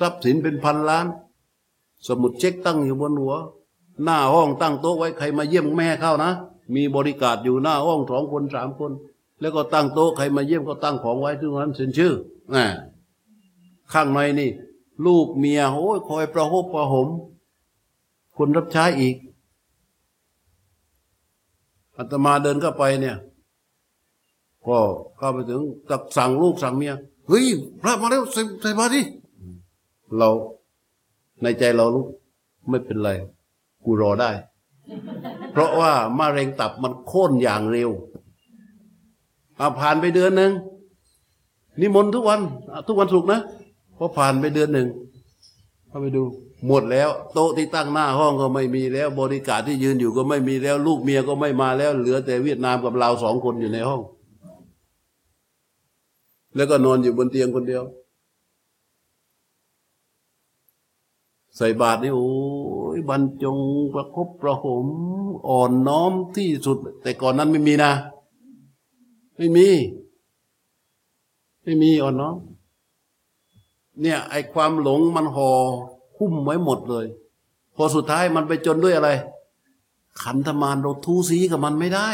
[0.00, 1.06] ทรัพย์สินเป็นพันล้าน
[2.08, 3.34] สมุดเช็คตั้งอยู่บนหัว
[4.04, 6.32] หน้าห้องตั้งโต๊ะไว้ใครมาเยี่ยมแม่เข้านะ
[6.74, 8.92] มีบริการอยู่หน้าห้องสองคนสามคน
[9.40, 12.12] แล้วก็ตั้งโต๊ะใครมาเยี่ยมก็ตั้งของไว้ทุกนั้นเซ็นชื่อ
[12.54, 12.64] อ่า
[13.92, 14.50] ข้างในนี่
[15.06, 17.08] ลูกเมียโอ้ยคอยประหบประหม
[18.36, 19.16] คนรับใช้อีก
[21.96, 23.16] อาตมาเดินเข้าไปเนี่ย
[24.66, 24.78] ก็
[25.16, 26.92] เข้าไปถึงตักสั่งลูกสั่งเมีย
[27.28, 27.46] เฮ้ย
[27.82, 29.00] พระมาแล้วใส่ใส่บาตรดิ
[30.16, 30.30] เรา
[31.42, 32.04] ในใจเรารู้
[32.68, 33.10] ไม่เป็นไร
[33.86, 34.30] กูรอได้
[35.52, 37.90] เพราะว่ามะเร็งตับมันโค่นอย่างเร็ว
[39.60, 40.52] อาผ่านไปเดือนหนึ่ง
[41.80, 42.40] นิมนต์ทุกวัน
[42.86, 43.40] ทุกวันศุกร์นะ
[43.96, 44.88] พอผ่านไปเดือนหนึ่ง
[45.88, 46.22] เข้าไปดู
[46.66, 54.00] หมดแล้ว โต๊ะที่ตั้งหน้าห้องก็ไม่มีแล้ว บริการที่ยืนอยู่ก็ไม่มีแล้ว ลูกเมียก็ไม่มาแล้ว เหลือแต่เวียดนามกับเราสองคนอยู่ในห้อง
[56.56, 57.82] แล้วก็นอนอยู่บนเตียงคนเดียว
[61.56, 62.26] ใส่บาตรนี่โอ้
[62.96, 63.58] ยบรรจง
[63.92, 64.86] ประคบประหม
[65.48, 67.92] อ่อนน้อมที่สุด แต่ก่อนนั้นไม่มีนะ
[69.36, 69.68] ไม่มี
[71.62, 72.36] ไม่มีอ่อนน้อม
[74.00, 75.50] เนี่ยไอความหลงมันห่อ
[76.16, 77.06] หุ้มไว้หมดเลย
[77.76, 79.10] พอสุดท้ายมันไปจนด้วยอะไร
[80.22, 82.08] ขันธมารเราทูสีกับมันไม่ได้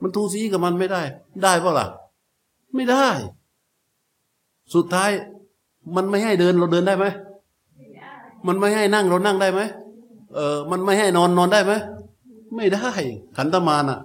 [0.00, 1.02] มันทูสีกับมันไม่ได้
[1.42, 1.86] ได้ปะล่ะ
[2.74, 3.08] ไม่ได้
[4.74, 5.10] สุดท้าย
[5.94, 7.06] มันไม่ให้เดินเราเดินได้ไหม
[8.46, 9.60] มันไม่ให้นั่งเรานั่งได้ไหม
[10.34, 11.72] เออ มันไม่ให้นอนนอนได้ไหม
[12.54, 12.90] ไม่ได้
[13.36, 14.00] ขันธมารอะ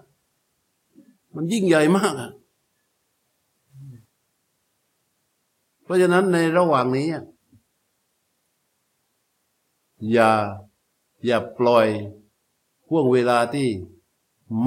[1.36, 2.32] มันยิ่งใหญ่มากอะ
[5.84, 7.24] เพราะฉะนั้นในระหว่างนี้อะ
[10.14, 10.32] อย่า
[11.26, 11.88] อย่าปล่อย
[12.90, 13.68] ห่วงเวลาที่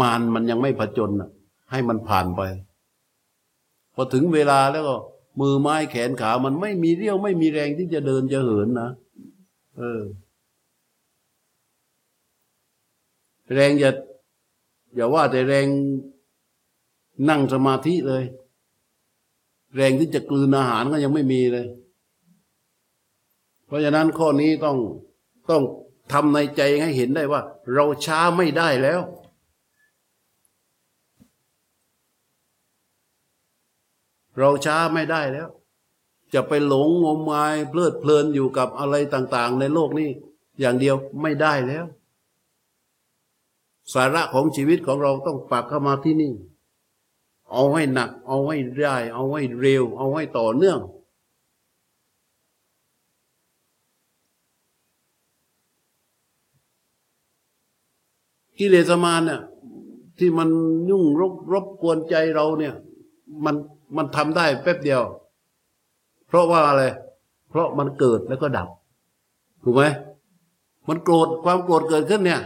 [0.01, 1.31] มารมันยังไม่ผจญน่ะ
[1.71, 2.43] ให้มันผ่านไป
[3.95, 4.97] พอถึงเวลาแล้วก็
[5.41, 8.91] มือไม้แขนขา มันไม่มีเรี่ยวไม่มีแรงที่จะเดินจะเหินนะ
[9.79, 10.03] เออ
[13.53, 13.91] แรงอย่า
[14.95, 15.67] อย่าว่าแต่แรง
[17.29, 18.25] นั่งสมาธิเลย
[19.77, 21.67] แรงที่จะกลืนอาหารก็ยังไม่มีเลย
[23.67, 24.77] เพราะฉะนั้นข้อนี้ต้อง
[25.51, 25.63] ต้อง
[26.13, 27.41] ทำในใจให้เห็นได้ว่า
[27.75, 29.01] เราช้าไม่ได้แล้ว
[34.39, 35.49] เราช้าไม่ได้แล้ว
[36.35, 40.11] จะไปหลงงมงายเพลิดเพลินอยู่กับอะไรต่าง ๆ ในโลกนี้
[40.61, 41.85] อย่างเดียวไม่ได้แล้ว
[43.93, 46.33] สาระของชีวิตของเราต้องปักเข้ามาที่นี่
[47.53, 50.79] เอาให้หนัก เอาให้ได้เอาให้เร็ว เอาให้ต่อเนื่อง
[58.59, 59.41] กิเลสมารเนี่ย
[60.19, 60.49] ที่มัน
[60.91, 62.75] ยุ่งรบรบกวนใจเราเนี่ย
[63.45, 63.57] มัน
[63.97, 65.03] มันทำได้แป๊บเดียว
[66.33, 66.83] เพราะว่าอะไร
[67.51, 68.69] เพราะมันเกิดแล้วก็ดับ
[69.63, 69.83] ถูกไหม
[70.89, 72.41] มันโกรธความโกรธเกิดขึ้นเนี่ย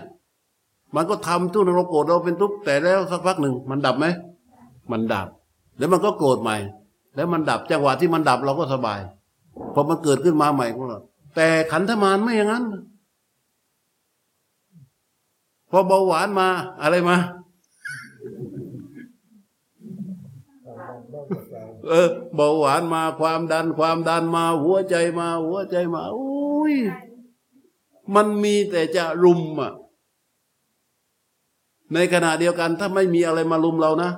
[0.96, 4.06] มันก็ทำทุกข์เราโกรธเราเป็นทุกข์แต่แล้วสักพักหนึ่งมันดับไหม
[4.90, 5.26] มันดับ
[5.78, 6.56] แล้วมันก็โกรธใหม่
[7.16, 9.00] แล้วมันดับจังหวะที่มันดับเราก็สบาย
[9.74, 10.98] พอมันเกิดขึ้นมาใหม่ของเรา
[11.36, 12.64] แต่ขันธมารไม่อย่างนั้น
[15.70, 16.48] พอเบาหวานมา
[16.82, 17.16] อะไรมา
[21.88, 26.74] เออเบาหวานมาความดันความดันมา หัวใจมา หัวใจมาอุ้ย
[28.14, 29.72] มันมีแต่จะรุมอะ
[31.94, 34.10] ในขณะเดียวกันถ้าไม่มีอะไรมารุมเรานะ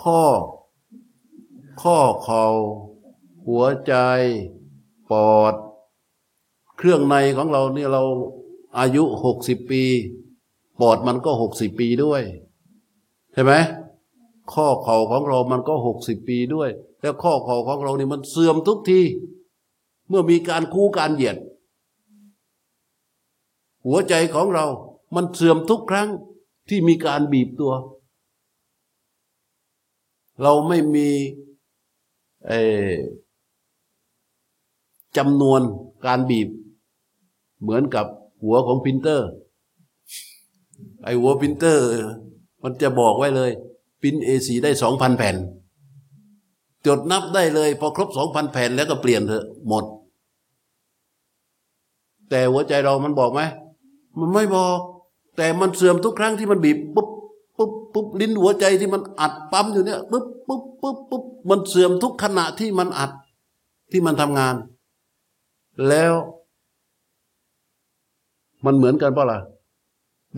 [0.00, 0.22] ข้อ
[1.82, 2.44] ข้อเข่า
[3.46, 3.94] หัวใจ
[5.10, 5.54] ปอด
[6.76, 8.02] เครื่องในของเราเนี่ยเรา
[8.78, 9.82] อายุหกสิบปี
[10.80, 12.22] ปอดมันก็หกสิบปีด้วย
[13.32, 13.52] ใช่ไหม
[14.52, 16.70] ข้อเข่าของเรามันก็หกสิบปีด้วย
[17.00, 19.00] แล้วข้อเข่าของเรานี่มันเสื่อมทุกที
[20.08, 21.36] เมื่อมีการคู่การเหยียด
[23.86, 24.66] หัวใจของเรา
[25.14, 26.08] มันเสื่อมทุกครั้ง
[26.68, 27.72] ที่มีการบีบตัว
[30.42, 31.08] เราไม่มี
[35.16, 35.60] จำนวน
[36.06, 36.48] การบีบ
[37.60, 38.06] เหมือนกับ
[38.42, 39.28] หัวของพิมพ์เตอร์
[41.02, 41.84] ไอหัวพิมพ์เตอร์
[42.62, 43.52] มันจะบอกไว้เลย
[44.06, 45.36] พิมพ์ A4 ได้สองพันแผ่น
[46.86, 49.84] จดนับได้เลย พอครบสองพันแผ่นแล้วก็เปลี่ยนเถอะหมด
[52.30, 53.40] แต่หัวใจเรามันบอกไหม
[54.18, 54.78] มันไม่บอก
[55.36, 57.08] แต่มันเสื่อมทุกครั้งที่มันบีบปุ๊บ
[57.58, 63.10] ปุ๊บปุ๊บลิ้นหัวใจที่มันอัดปั๊มอยู่เนี่ยปุ๊บปุ๊บปุ๊บปุ๊บมันเสื่อมทุกขณะที่มันอัด
[63.92, 64.54] ที่มันทำงาน
[65.88, 66.14] แล้ว
[68.64, 69.38] มันเหมือนกันเปล่าล่ะ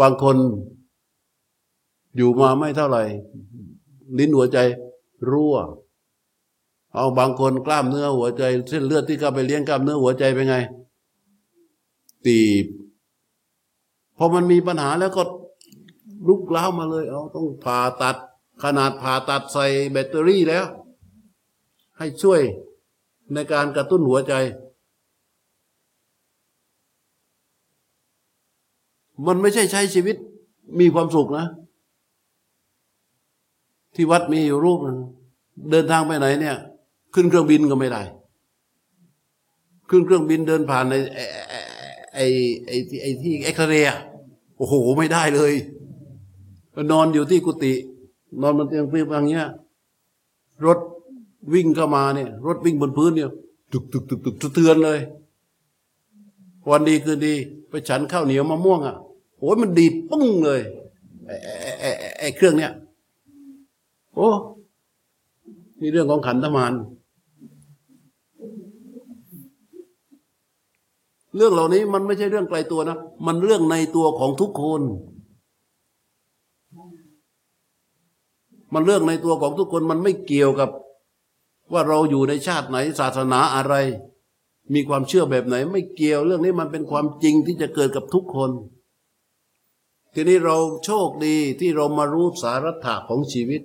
[0.01, 0.37] บางคน
[2.17, 3.03] อยู่มาไม่เท่าไหร่
[4.19, 4.59] ลิ้นหัวใจ
[5.31, 5.57] รั่ว
[6.95, 10.57] เอาบางคนกล้ามเนื้อหัวใจ เส้นเลือดที่เข้าไปเลี้ยงกล้ามเนื้อหัวใจเป็นไง
[12.27, 12.67] ตีบ
[14.17, 15.23] พอมันมีปัญหาแล้วก็
[16.29, 18.17] ลุกล้าวมาเลย เอาต้องผ่าตัด
[18.63, 20.65] ขนาดผ่าตัดใส่แบตเตอรี่แล้ว
[21.99, 22.41] ให้ช่วย
[23.35, 24.35] ในการกระตุ้นหัวใจ
[29.27, 30.17] มันไม่ใช่ใช้ชีวิต
[30.81, 31.47] มีความสุขนะ
[33.95, 34.99] ที่วัดมีอยู่รูปนึง
[35.71, 36.57] เดินทางไปไหนเนี่ย
[37.15, 38.03] ขึ้นเครื่องบินก็ไม่ได้
[39.89, 41.25] ขึ้นเครื่องบินเดินผ่านในไอ้
[42.17, 42.25] ไอ้
[42.67, 43.99] ไอ้ไอ้ไอที่เอ็กซเรย์อะ
[44.57, 45.53] โอ้โหไม่ได้เลย
[46.93, 47.75] นอนอยู่ที่กุฏิ
[48.43, 49.47] นอนบนเตียงเปรียบอย่างเงี้ย
[50.67, 50.79] รถ
[51.55, 53.31] วิ่งเข้ามาเนี่ย รถวิ่งบนพื้นเนี่ย
[53.73, 54.99] ตึกตึกตึกตึกเทือนเลย
[56.71, 57.35] วันดีคือดี
[57.69, 58.97] ไปฉันข้าวเหนียวมะม่วงอะ
[59.39, 60.61] โอ้ยมันดีปุ้งเลย
[61.27, 61.35] ไอ้
[61.81, 62.73] ไอ้ไอ้ไอ้เครื่องเนี้ย
[64.19, 64.31] โอ้
[65.81, 66.73] นี่เรื่องของขันธมาร
[71.37, 74.83] เรื่องเหล่านี้มันไม่ใช่เรื่องไกลตัวนะ มันเรื่องในตัวของทุกคน
[78.75, 80.71] มันเรื่องในตัวของทุกคนมันไม่เกี่ยวกับ
[81.73, 83.75] ว่าเราอยู่ในชาติไหนศาสนาอะไร
[84.75, 88.51] มีความเชื่อแบบไหน ไม่เกี่ยวเรื่องนี้มันเป็นความจริงที่จะเกิดกับทุกคน
[90.15, 93.63] ทีนี้เราโชคดีที่เรามารู้สาระถะของชีวิต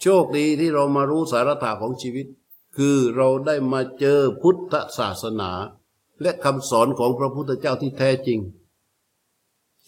[0.00, 2.26] โชคดีที่เรามารู้สาระถะของชีวิต
[2.76, 5.50] คือเราได้มาเจอพุทธศาสนา
[6.22, 8.38] และคำสอนของพระพุทธเจ้าที่แท้จริง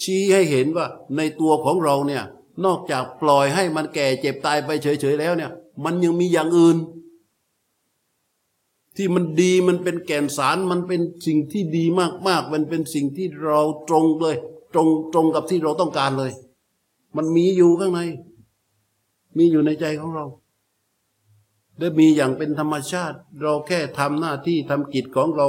[0.02, 0.86] ชี้ให้เห็นว่า
[1.16, 2.24] ในตัวของเราเนี่ย
[2.64, 5.50] นอกจากปล่อยให้มันแก่เจ็บตายไปเฉยๆแล้วเนี่ย
[5.84, 6.76] มันยังมีอย่างอื่น
[8.96, 11.84] ที่มันดีมันเป็นแก่นสารมันเป็นสิ่งที่ดี
[12.28, 14.36] มากๆ มันเป็นสิ่งที่เราตรงเลย
[14.74, 16.32] ตรงตรงกับที่เราต้องการเลย
[17.16, 18.00] มันมีอยู่ข้างใน
[19.36, 20.26] มีอยู่ในใจของเรา
[21.78, 25.48] และมีอย่างเป็นธรรมชาติ เราแค่ทำหน้าที่ทำกิจของเรา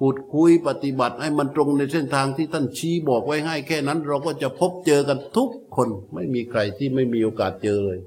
[0.00, 7.98] ขุดคุยปฏิบัติให้มันตรงในเส้นทางที่ท่านชี้บอกไว้ให้แค่นั้น เราก็จะพบเจอกันทุกคน ไม่มีใครที่ไม่มีโอกาสเจอเลย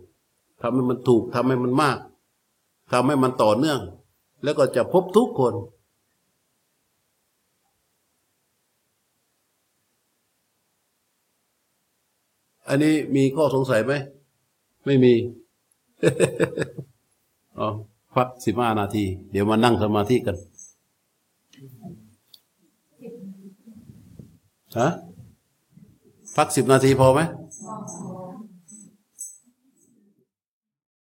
[0.61, 1.97] ทำให้มันถูกทำให้มันมาก
[2.91, 3.79] ทำให้มันต่อเนื่อง
[4.43, 5.53] แล้วก็จะพบทุกคน
[12.67, 13.93] อันนี้มีข้อสงสัยไหม
[14.85, 15.13] ไม่มี
[17.59, 17.67] อ๋อ
[18.15, 20.35] พักสิบห้านาที เดี๋ยวมานั่งสมาธิกัน
[24.79, 24.89] ฮะ
[26.37, 27.19] พักสิบนาทีพอไหม